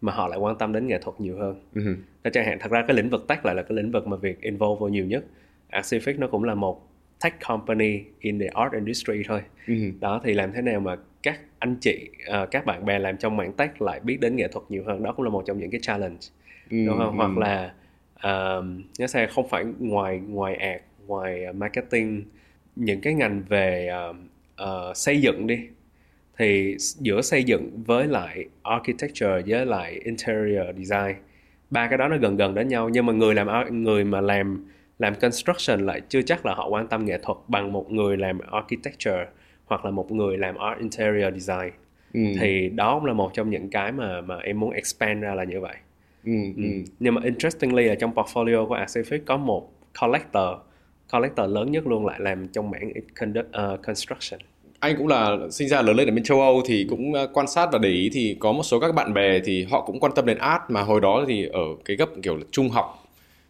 mà 0.01 0.13
họ 0.13 0.27
lại 0.27 0.39
quan 0.39 0.57
tâm 0.57 0.73
đến 0.73 0.87
nghệ 0.87 0.99
thuật 1.01 1.21
nhiều 1.21 1.37
hơn 1.37 1.61
uh-huh. 1.75 2.29
chẳng 2.33 2.45
hạn 2.45 2.57
thật 2.59 2.71
ra 2.71 2.83
cái 2.87 2.97
lĩnh 2.97 3.09
vực 3.09 3.27
tech 3.27 3.45
lại 3.45 3.55
là 3.55 3.61
cái 3.61 3.75
lĩnh 3.75 3.91
vực 3.91 4.07
mà 4.07 4.17
việc 4.17 4.41
involve 4.41 4.79
vào 4.79 4.89
nhiều 4.89 5.05
nhất 5.05 5.25
Pacific 5.71 6.19
nó 6.19 6.27
cũng 6.27 6.43
là 6.43 6.55
một 6.55 6.86
tech 7.23 7.33
company 7.47 8.03
in 8.19 8.39
the 8.39 8.47
art 8.47 8.73
industry 8.73 9.23
thôi. 9.27 9.41
Uh-huh. 9.67 9.91
đó 9.99 10.21
thì 10.23 10.33
làm 10.33 10.51
thế 10.51 10.61
nào 10.61 10.79
mà 10.79 10.95
các 11.23 11.39
anh 11.59 11.75
chị 11.81 12.09
uh, 12.43 12.51
các 12.51 12.65
bạn 12.65 12.85
bè 12.85 12.99
làm 12.99 13.17
trong 13.17 13.37
mảng 13.37 13.53
tech 13.53 13.81
lại 13.81 13.99
biết 13.99 14.19
đến 14.19 14.35
nghệ 14.35 14.47
thuật 14.47 14.65
nhiều 14.69 14.83
hơn? 14.85 15.03
Đó 15.03 15.13
cũng 15.13 15.25
là 15.25 15.31
một 15.31 15.43
trong 15.47 15.59
những 15.59 15.71
cái 15.71 15.79
challenge 15.83 16.17
uh-huh. 16.69 16.87
đúng 16.87 16.97
không? 16.97 17.17
hoặc 17.17 17.37
là 17.37 17.73
uh, 18.15 18.65
nhớ 18.99 19.07
xe 19.07 19.27
không 19.27 19.49
phải 19.49 19.65
ngoài 19.79 20.19
ngoài 20.19 20.55
ad 20.55 20.81
ngoài 21.07 21.53
marketing 21.53 22.23
những 22.75 23.01
cái 23.01 23.13
ngành 23.13 23.43
về 23.49 23.89
uh, 24.09 24.15
uh, 24.63 24.97
xây 24.97 25.21
dựng 25.21 25.47
đi. 25.47 25.59
Thì 26.37 26.75
giữa 26.79 27.21
xây 27.21 27.43
dựng 27.43 27.83
với 27.85 28.07
lại 28.07 28.45
architecture 28.63 29.41
với 29.47 29.65
lại 29.65 29.99
interior 30.03 30.65
design 30.77 31.15
ba 31.69 31.87
cái 31.87 31.97
đó 31.97 32.07
nó 32.07 32.17
gần 32.17 32.37
gần 32.37 32.55
đến 32.55 32.67
nhau. 32.67 32.89
Nhưng 32.89 33.05
mà 33.05 33.13
người 33.13 33.35
làm 33.35 33.47
người 33.83 34.03
mà 34.03 34.21
làm 34.21 34.65
làm 34.99 35.15
construction 35.15 35.85
lại 35.85 36.01
chưa 36.09 36.21
chắc 36.21 36.45
là 36.45 36.53
họ 36.53 36.67
quan 36.69 36.87
tâm 36.87 37.05
nghệ 37.05 37.17
thuật 37.23 37.37
bằng 37.47 37.73
một 37.73 37.91
người 37.91 38.17
làm 38.17 38.39
architecture 38.51 39.25
hoặc 39.65 39.85
là 39.85 39.91
một 39.91 40.11
người 40.11 40.37
làm 40.37 40.55
art 40.57 40.79
interior 40.79 41.33
design 41.33 41.71
ừ. 42.13 42.21
thì 42.39 42.69
đó 42.69 42.95
cũng 42.95 43.05
là 43.05 43.13
một 43.13 43.33
trong 43.33 43.49
những 43.49 43.69
cái 43.69 43.91
mà 43.91 44.21
mà 44.21 44.37
em 44.37 44.59
muốn 44.59 44.71
expand 44.71 45.23
ra 45.23 45.35
là 45.35 45.43
như 45.43 45.61
vậy 45.61 45.75
ừ, 46.25 46.31
ừ. 46.57 46.63
Ừ. 46.63 46.69
nhưng 46.99 47.15
mà 47.15 47.21
interestingly 47.23 47.87
ở 47.87 47.95
trong 47.95 48.13
portfolio 48.13 48.67
của 48.67 48.75
Pacific 48.75 49.19
có 49.25 49.37
một 49.37 49.71
collector 50.01 50.47
collector 51.13 51.49
lớn 51.49 51.71
nhất 51.71 51.87
luôn 51.87 52.05
lại 52.05 52.19
làm 52.19 52.47
trong 52.47 52.71
mảng 52.71 52.91
uh, 53.29 53.81
construction 53.87 54.39
anh 54.79 54.95
cũng 54.97 55.07
là 55.07 55.37
sinh 55.51 55.67
ra 55.67 55.81
lớn 55.81 55.95
lên 55.95 56.07
ở 56.07 56.11
bên 56.11 56.23
châu 56.23 56.41
Âu 56.41 56.61
thì 56.65 56.85
cũng 56.89 57.13
ờ, 57.13 57.27
quan 57.33 57.47
sát 57.47 57.69
và 57.71 57.79
để 57.79 57.89
ý 57.89 58.09
thì 58.13 58.37
có 58.39 58.51
một 58.51 58.63
số 58.63 58.79
các 58.79 58.95
bạn 58.95 59.13
bè 59.13 59.39
thì 59.39 59.63
họ 59.63 59.81
cũng 59.81 59.99
quan 59.99 60.11
tâm 60.15 60.25
đến 60.25 60.37
art 60.37 60.61
mà 60.69 60.81
hồi 60.81 61.01
đó 61.01 61.25
thì 61.27 61.45
ở 61.45 61.61
cái 61.85 61.97
gấp 61.97 62.09
kiểu 62.23 62.35
là 62.35 62.43
trung 62.51 62.69
học 62.69 63.06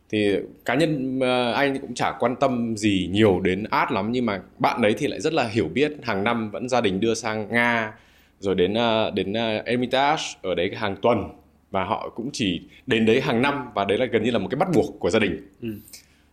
thì 0.09 0.35
cá 0.65 0.75
nhân 0.75 1.19
ờ, 1.19 1.51
anh 1.51 1.79
cũng 1.79 1.93
chả 1.93 2.11
quan 2.19 2.35
tâm 2.35 2.77
gì 2.77 3.09
nhiều 3.11 3.39
đến 3.39 3.63
art 3.69 3.91
lắm 3.91 4.11
nhưng 4.11 4.25
mà 4.25 4.41
bạn 4.59 4.81
đấy 4.81 4.95
thì 4.97 5.07
lại 5.07 5.21
rất 5.21 5.33
là 5.33 5.47
hiểu 5.47 5.67
biết. 5.67 5.91
Hàng 6.03 6.23
năm 6.23 6.51
vẫn 6.51 6.69
gia 6.69 6.81
đình 6.81 6.99
đưa 6.99 7.13
sang 7.13 7.47
Nga 7.51 7.93
rồi 8.39 8.55
đến 8.55 8.73
ờ, 8.73 9.11
đến 9.11 9.33
Hermitage 9.65 10.23
ở 10.41 10.55
đấy 10.55 10.71
hàng 10.75 10.95
tuần. 11.01 11.23
Và 11.71 11.83
họ 11.83 12.09
cũng 12.15 12.29
chỉ 12.33 12.61
đến 12.85 13.05
đấy 13.05 13.21
hàng 13.21 13.41
năm 13.41 13.69
và 13.75 13.85
đấy 13.85 13.97
là 13.97 14.05
gần 14.05 14.23
như 14.23 14.31
là 14.31 14.39
một 14.39 14.47
cái 14.51 14.57
bắt 14.57 14.67
buộc 14.73 14.99
của 14.99 15.09
gia 15.09 15.19
đình. 15.19 15.47
Ừ. 15.61 15.69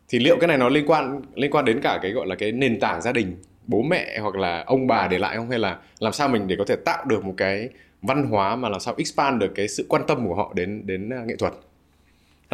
thì 0.08 0.18
liệu 0.18 0.36
cái 0.40 0.48
này 0.48 0.58
nó 0.58 0.68
liên 0.68 0.84
quan 0.86 1.22
liên 1.34 1.50
quan 1.50 1.64
đến 1.64 1.80
cả 1.82 1.98
cái 2.02 2.10
gọi 2.10 2.26
là 2.26 2.34
cái 2.34 2.52
nền 2.52 2.80
tảng 2.80 3.02
gia 3.02 3.12
đình 3.12 3.36
bố 3.66 3.82
mẹ 3.82 4.18
hoặc 4.20 4.34
là 4.34 4.64
ông 4.66 4.86
bà 4.86 5.08
để 5.08 5.18
lại 5.18 5.36
không? 5.36 5.50
Hay 5.50 5.58
là 5.58 5.78
làm 5.98 6.12
sao 6.12 6.28
mình 6.28 6.46
để 6.48 6.56
có 6.58 6.64
thể 6.64 6.76
tạo 6.76 7.04
được 7.04 7.24
một 7.24 7.34
cái 7.36 7.68
văn 8.02 8.24
hóa 8.24 8.56
mà 8.56 8.68
làm 8.68 8.80
sao 8.80 8.94
expand 8.98 9.40
được 9.40 9.52
cái 9.54 9.68
sự 9.68 9.86
quan 9.88 10.02
tâm 10.08 10.28
của 10.28 10.34
họ 10.34 10.52
đến 10.56 10.82
đến 10.86 11.08
nghệ 11.26 11.36
thuật 11.38 11.52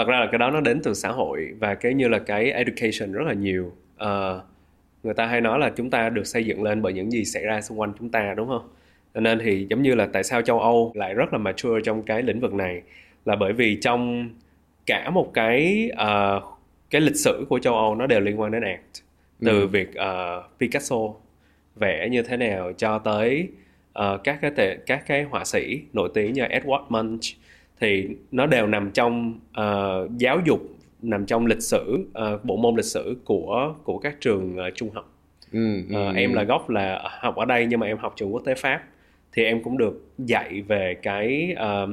thật 0.00 0.08
ra 0.08 0.20
là 0.20 0.26
cái 0.32 0.38
đó 0.38 0.50
nó 0.50 0.60
đến 0.60 0.80
từ 0.82 0.94
xã 0.94 1.08
hội 1.08 1.48
và 1.58 1.74
cái 1.74 1.94
như 1.94 2.08
là 2.08 2.18
cái 2.18 2.50
education 2.50 3.12
rất 3.12 3.22
là 3.26 3.32
nhiều. 3.32 3.72
Uh, 4.04 4.42
người 5.02 5.14
ta 5.14 5.26
hay 5.26 5.40
nói 5.40 5.58
là 5.58 5.70
chúng 5.76 5.90
ta 5.90 6.08
được 6.08 6.26
xây 6.26 6.44
dựng 6.44 6.62
lên 6.62 6.82
bởi 6.82 6.92
những 6.92 7.10
gì 7.10 7.24
xảy 7.24 7.44
ra 7.44 7.60
xung 7.60 7.80
quanh 7.80 7.92
chúng 7.98 8.08
ta 8.08 8.34
đúng 8.36 8.48
không? 8.48 8.68
Cho 9.14 9.20
nên 9.20 9.38
thì 9.38 9.66
giống 9.70 9.82
như 9.82 9.94
là 9.94 10.08
tại 10.12 10.24
sao 10.24 10.42
châu 10.42 10.60
âu 10.60 10.92
lại 10.94 11.14
rất 11.14 11.32
là 11.32 11.38
mature 11.38 11.80
trong 11.84 12.02
cái 12.02 12.22
lĩnh 12.22 12.40
vực 12.40 12.54
này 12.54 12.82
là 13.24 13.36
bởi 13.36 13.52
vì 13.52 13.78
trong 13.80 14.30
cả 14.86 15.10
một 15.10 15.30
cái 15.34 15.90
uh, 15.92 16.42
cái 16.90 17.00
lịch 17.00 17.16
sử 17.16 17.46
của 17.48 17.58
châu 17.58 17.74
âu 17.74 17.94
nó 17.94 18.06
đều 18.06 18.20
liên 18.20 18.40
quan 18.40 18.52
đến 18.52 18.62
art 18.62 19.02
từ 19.40 19.60
ừ. 19.60 19.66
việc 19.66 19.88
uh, 19.88 20.44
Picasso 20.60 20.96
vẽ 21.76 22.08
như 22.10 22.22
thế 22.22 22.36
nào 22.36 22.72
cho 22.72 22.98
tới 22.98 23.48
uh, 23.98 24.20
các 24.24 24.38
cái 24.42 24.50
tệ, 24.56 24.76
các 24.86 25.06
cái 25.06 25.22
họa 25.22 25.44
sĩ 25.44 25.80
nổi 25.92 26.10
tiếng 26.14 26.32
như 26.32 26.42
Edward 26.42 26.84
Munch 26.88 27.39
thì 27.80 28.08
nó 28.30 28.46
đều 28.46 28.66
nằm 28.66 28.90
trong 28.90 29.40
uh, 29.60 30.18
giáo 30.18 30.40
dục 30.44 30.60
nằm 31.02 31.26
trong 31.26 31.46
lịch 31.46 31.62
sử 31.62 32.06
uh, 32.34 32.44
bộ 32.44 32.56
môn 32.56 32.76
lịch 32.76 32.84
sử 32.84 33.16
của 33.24 33.74
của 33.84 33.98
các 33.98 34.16
trường 34.20 34.56
uh, 34.56 34.74
trung 34.74 34.90
học 34.90 35.12
ừ, 35.52 35.82
ừ, 35.90 36.08
uh, 36.10 36.16
em 36.16 36.32
là 36.32 36.42
gốc 36.42 36.70
là 36.70 37.10
học 37.20 37.36
ở 37.36 37.44
đây 37.44 37.66
nhưng 37.66 37.80
mà 37.80 37.86
em 37.86 37.98
học 37.98 38.12
trường 38.16 38.34
quốc 38.34 38.42
tế 38.44 38.54
pháp 38.54 38.82
thì 39.32 39.44
em 39.44 39.62
cũng 39.62 39.78
được 39.78 40.04
dạy 40.18 40.62
về 40.62 40.96
cái 41.02 41.56
uh, 41.84 41.90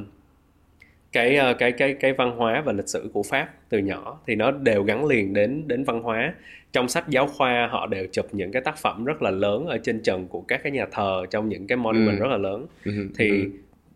cái 1.12 1.38
cái 1.58 1.72
cái 1.72 1.94
cái 1.94 2.12
văn 2.12 2.36
hóa 2.36 2.62
và 2.66 2.72
lịch 2.72 2.88
sử 2.88 3.10
của 3.12 3.22
pháp 3.22 3.48
từ 3.68 3.78
nhỏ 3.78 4.20
thì 4.26 4.34
nó 4.34 4.50
đều 4.50 4.82
gắn 4.82 5.06
liền 5.06 5.34
đến 5.34 5.68
đến 5.68 5.84
văn 5.84 6.02
hóa 6.02 6.34
trong 6.72 6.88
sách 6.88 7.08
giáo 7.08 7.26
khoa 7.26 7.68
họ 7.70 7.86
đều 7.86 8.06
chụp 8.12 8.26
những 8.32 8.52
cái 8.52 8.62
tác 8.62 8.78
phẩm 8.78 9.04
rất 9.04 9.22
là 9.22 9.30
lớn 9.30 9.66
ở 9.66 9.78
trên 9.78 10.02
trần 10.02 10.28
của 10.28 10.40
các 10.40 10.60
cái 10.62 10.72
nhà 10.72 10.86
thờ 10.90 11.22
trong 11.30 11.48
những 11.48 11.66
cái 11.66 11.76
monument 11.76 12.18
ừ. 12.18 12.22
rất 12.22 12.28
là 12.30 12.36
lớn 12.36 12.66
ừ. 12.84 12.92
thì 13.18 13.28
ừ. 13.28 13.50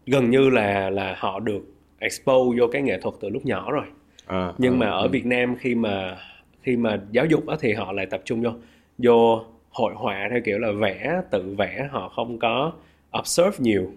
gần 0.07 0.31
như 0.31 0.51
là 0.51 0.91
là 0.91 1.15
họ 1.19 1.41
được 1.41 1.72
expose 2.03 2.59
vô 2.61 2.67
cái 2.73 2.83
nghệ 2.83 2.99
thuật 3.01 3.15
từ 3.21 3.29
lúc 3.29 3.47
nhỏ 3.47 3.73
rồi 3.73 3.85
à, 4.27 4.53
nhưng 4.59 4.75
à, 4.75 4.77
mà 4.77 4.87
ở 4.87 5.03
ừ. 5.03 5.09
Việt 5.09 5.27
Nam 5.27 5.57
khi 5.57 5.75
mà 5.75 6.17
khi 6.63 6.77
mà 6.77 7.01
giáo 7.11 7.27
dục 7.27 7.47
đó 7.47 7.57
thì 7.61 7.73
họ 7.73 7.93
lại 7.93 8.07
tập 8.07 8.23
trung 8.25 8.43
vô 8.43 8.51
vô 8.99 9.45
hội 9.71 9.95
họa 9.95 10.29
theo 10.31 10.41
kiểu 10.45 10.59
là 10.59 10.73
vẽ 10.73 11.21
tự 11.31 11.55
vẽ 11.59 11.89
họ 11.91 12.09
không 12.09 12.39
có 12.39 12.73
observe 13.19 13.57
nhiều 13.59 13.93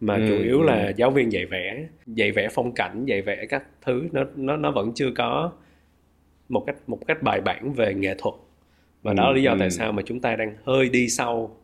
mà 0.00 0.14
ừ, 0.14 0.26
chủ 0.28 0.44
yếu 0.44 0.60
ừ. 0.60 0.66
là 0.66 0.92
giáo 0.96 1.10
viên 1.10 1.32
dạy 1.32 1.46
vẽ 1.46 1.84
dạy 2.06 2.32
vẽ 2.32 2.48
phong 2.52 2.72
cảnh 2.72 3.04
dạy 3.06 3.22
vẽ 3.22 3.46
các 3.46 3.64
thứ 3.82 4.08
nó 4.12 4.24
nó 4.36 4.56
nó 4.56 4.70
vẫn 4.70 4.92
chưa 4.94 5.10
có 5.16 5.52
một 6.48 6.64
cách 6.66 6.76
một 6.86 6.98
cách 7.06 7.22
bài 7.22 7.40
bản 7.40 7.72
về 7.72 7.94
nghệ 7.94 8.14
thuật 8.18 8.34
và 9.02 9.10
ừ, 9.10 9.14
đó 9.14 9.28
là 9.28 9.32
lý 9.32 9.42
do 9.42 9.52
ừ. 9.52 9.56
tại 9.60 9.70
sao 9.70 9.92
mà 9.92 10.02
chúng 10.06 10.20
ta 10.20 10.36
đang 10.36 10.56
hơi 10.64 10.88
đi 10.88 11.08
sau 11.08 11.56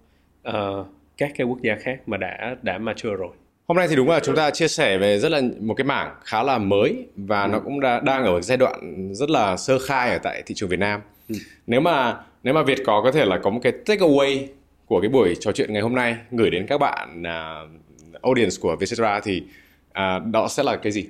uh, 0.49 0.87
các 1.17 1.33
cái 1.37 1.47
quốc 1.47 1.63
gia 1.63 1.75
khác 1.75 2.01
mà 2.07 2.17
đã 2.17 2.57
đã 2.63 2.79
mature 2.79 3.15
rồi 3.15 3.31
Hôm 3.69 3.77
nay 3.77 3.89
thì 3.89 3.97
đúng 3.97 4.09
là 4.09 4.21
chúng 4.21 4.37
ta 4.37 4.51
chia 4.51 4.69
sẻ 4.69 4.99
về 4.99 5.19
rất 5.19 5.29
là 5.29 5.41
một 5.61 5.75
cái 5.75 5.85
mảng 5.85 6.15
khá 6.25 6.43
là 6.43 6.59
mới 6.59 7.07
và 7.17 7.43
ừ. 7.43 7.49
nó 7.49 7.61
cũng 7.61 7.81
đã, 7.81 8.01
đang 8.01 8.25
ở 8.25 8.41
giai 8.41 8.59
đoạn 8.59 9.09
rất 9.15 9.31
là 9.31 9.57
sơ 9.57 9.79
khai 9.79 10.11
ở 10.11 10.19
tại 10.19 10.43
thị 10.47 10.55
trường 10.55 10.69
Việt 10.69 10.79
Nam. 10.79 11.01
Ừ. 11.29 11.35
Nếu 11.67 11.81
mà 11.81 12.17
nếu 12.43 12.55
mà 12.55 12.63
Việt 12.63 12.79
có 12.87 13.01
có 13.05 13.13
thể 13.13 13.25
là 13.25 13.39
có 13.39 13.51
một 13.51 13.61
cái 13.63 13.73
take 13.73 14.01
away 14.01 14.47
của 14.87 15.01
cái 15.01 15.11
buổi 15.11 15.37
trò 15.41 15.53
chuyện 15.53 15.73
ngày 15.73 15.83
hôm 15.83 15.95
nay 15.95 16.17
gửi 16.31 16.51
đến 16.51 16.67
các 16.67 16.79
bạn 16.79 17.23
uh, 17.23 18.23
audience 18.23 18.57
của 18.61 18.77
Vietcetera 18.77 19.21
thì 19.21 19.43
uh, 19.91 20.27
đó 20.33 20.49
sẽ 20.49 20.63
là 20.63 20.77
cái 20.77 20.93
gì? 20.93 21.07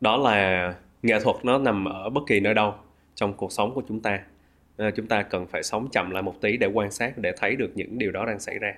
Đó 0.00 0.16
là 0.16 0.74
nghệ 1.02 1.20
thuật 1.20 1.36
nó 1.42 1.58
nằm 1.58 1.84
ở 1.84 2.10
bất 2.10 2.20
kỳ 2.26 2.40
nơi 2.40 2.54
đâu 2.54 2.74
trong 3.14 3.32
cuộc 3.32 3.52
sống 3.52 3.74
của 3.74 3.82
chúng 3.88 4.00
ta 4.00 4.18
à, 4.76 4.90
chúng 4.96 5.06
ta 5.06 5.22
cần 5.22 5.46
phải 5.46 5.62
sống 5.62 5.88
chậm 5.92 6.10
lại 6.10 6.22
một 6.22 6.34
tí 6.40 6.56
để 6.56 6.66
quan 6.66 6.90
sát 6.90 7.18
để 7.18 7.32
thấy 7.36 7.56
được 7.56 7.70
những 7.74 7.98
điều 7.98 8.12
đó 8.12 8.26
đang 8.26 8.40
xảy 8.40 8.58
ra 8.58 8.72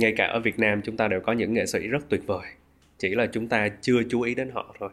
ngay 0.00 0.14
cả 0.16 0.26
ở 0.26 0.40
Việt 0.40 0.58
Nam 0.58 0.80
chúng 0.84 0.96
ta 0.96 1.08
đều 1.08 1.20
có 1.20 1.32
những 1.32 1.54
nghệ 1.54 1.66
sĩ 1.66 1.78
rất 1.78 2.08
tuyệt 2.08 2.20
vời 2.26 2.46
chỉ 2.98 3.08
là 3.08 3.26
chúng 3.26 3.48
ta 3.48 3.68
chưa 3.82 4.02
chú 4.10 4.20
ý 4.20 4.34
đến 4.34 4.50
họ 4.54 4.74
thôi 4.80 4.90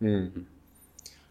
ừ. 0.00 0.30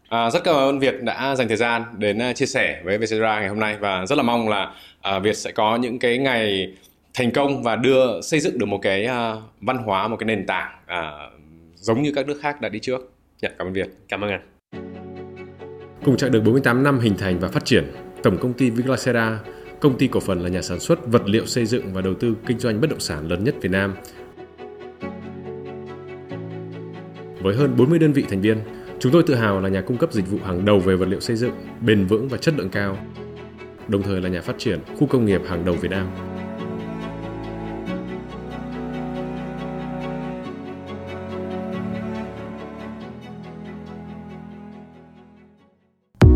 À, 0.08 0.30
rất 0.30 0.44
cảm 0.44 0.54
ơn 0.54 0.78
Việt 0.78 1.02
đã 1.02 1.36
dành 1.36 1.48
thời 1.48 1.56
gian 1.56 1.82
đến 1.98 2.18
uh, 2.30 2.36
chia 2.36 2.46
sẻ 2.46 2.82
với 2.84 2.98
Vietcetera 2.98 3.40
ngày 3.40 3.48
hôm 3.48 3.60
nay 3.60 3.76
và 3.80 4.06
rất 4.06 4.16
là 4.16 4.22
mong 4.22 4.48
là 4.48 4.74
uh, 5.16 5.22
Việt 5.22 5.36
sẽ 5.36 5.52
có 5.52 5.76
những 5.76 5.98
cái 5.98 6.18
ngày 6.18 6.74
thành 7.14 7.30
công 7.30 7.62
và 7.62 7.76
đưa 7.76 8.20
xây 8.20 8.40
dựng 8.40 8.58
được 8.58 8.66
một 8.66 8.78
cái 8.82 9.06
uh, 9.06 9.42
văn 9.60 9.76
hóa 9.76 10.08
một 10.08 10.16
cái 10.16 10.26
nền 10.26 10.46
tảng 10.46 10.72
uh, 10.84 11.40
giống 11.74 12.02
như 12.02 12.12
các 12.14 12.26
nước 12.26 12.38
khác 12.42 12.60
đã 12.60 12.68
đi 12.68 12.78
trước. 12.78 13.12
Dạ, 13.42 13.48
cảm 13.58 13.66
ơn 13.66 13.72
Việt. 13.72 13.88
Cảm 14.08 14.24
ơn 14.24 14.30
anh. 14.30 14.40
Cùng 16.04 16.16
chặng 16.16 16.32
đường 16.32 16.44
48 16.44 16.82
năm 16.82 16.98
hình 16.98 17.14
thành 17.18 17.38
và 17.38 17.48
phát 17.48 17.64
triển, 17.64 17.84
Tổng 18.22 18.38
công 18.38 18.52
ty 18.52 18.70
Viglacera, 18.70 19.38
công 19.80 19.98
ty 19.98 20.08
cổ 20.08 20.20
phần 20.20 20.42
là 20.42 20.48
nhà 20.48 20.62
sản 20.62 20.80
xuất 20.80 21.06
vật 21.06 21.22
liệu 21.26 21.46
xây 21.46 21.66
dựng 21.66 21.92
và 21.92 22.00
đầu 22.00 22.14
tư 22.14 22.34
kinh 22.46 22.58
doanh 22.58 22.80
bất 22.80 22.90
động 22.90 23.00
sản 23.00 23.28
lớn 23.28 23.44
nhất 23.44 23.54
Việt 23.60 23.70
Nam, 23.70 23.94
Với 27.42 27.54
hơn 27.54 27.76
40 27.76 27.98
đơn 27.98 28.12
vị 28.12 28.24
thành 28.28 28.40
viên, 28.40 28.60
chúng 28.98 29.12
tôi 29.12 29.22
tự 29.22 29.34
hào 29.34 29.60
là 29.60 29.68
nhà 29.68 29.80
cung 29.80 29.96
cấp 29.96 30.12
dịch 30.12 30.30
vụ 30.30 30.38
hàng 30.44 30.64
đầu 30.64 30.78
về 30.78 30.96
vật 30.96 31.08
liệu 31.08 31.20
xây 31.20 31.36
dựng, 31.36 31.52
bền 31.80 32.06
vững 32.06 32.28
và 32.28 32.38
chất 32.38 32.54
lượng 32.58 32.68
cao. 32.68 32.98
Đồng 33.88 34.02
thời 34.02 34.20
là 34.20 34.28
nhà 34.28 34.40
phát 34.40 34.58
triển 34.58 34.80
khu 34.98 35.06
công 35.06 35.26
nghiệp 35.26 35.40
hàng 35.48 35.64
đầu 35.64 35.74
Việt 35.74 35.90
Nam. 35.90 36.29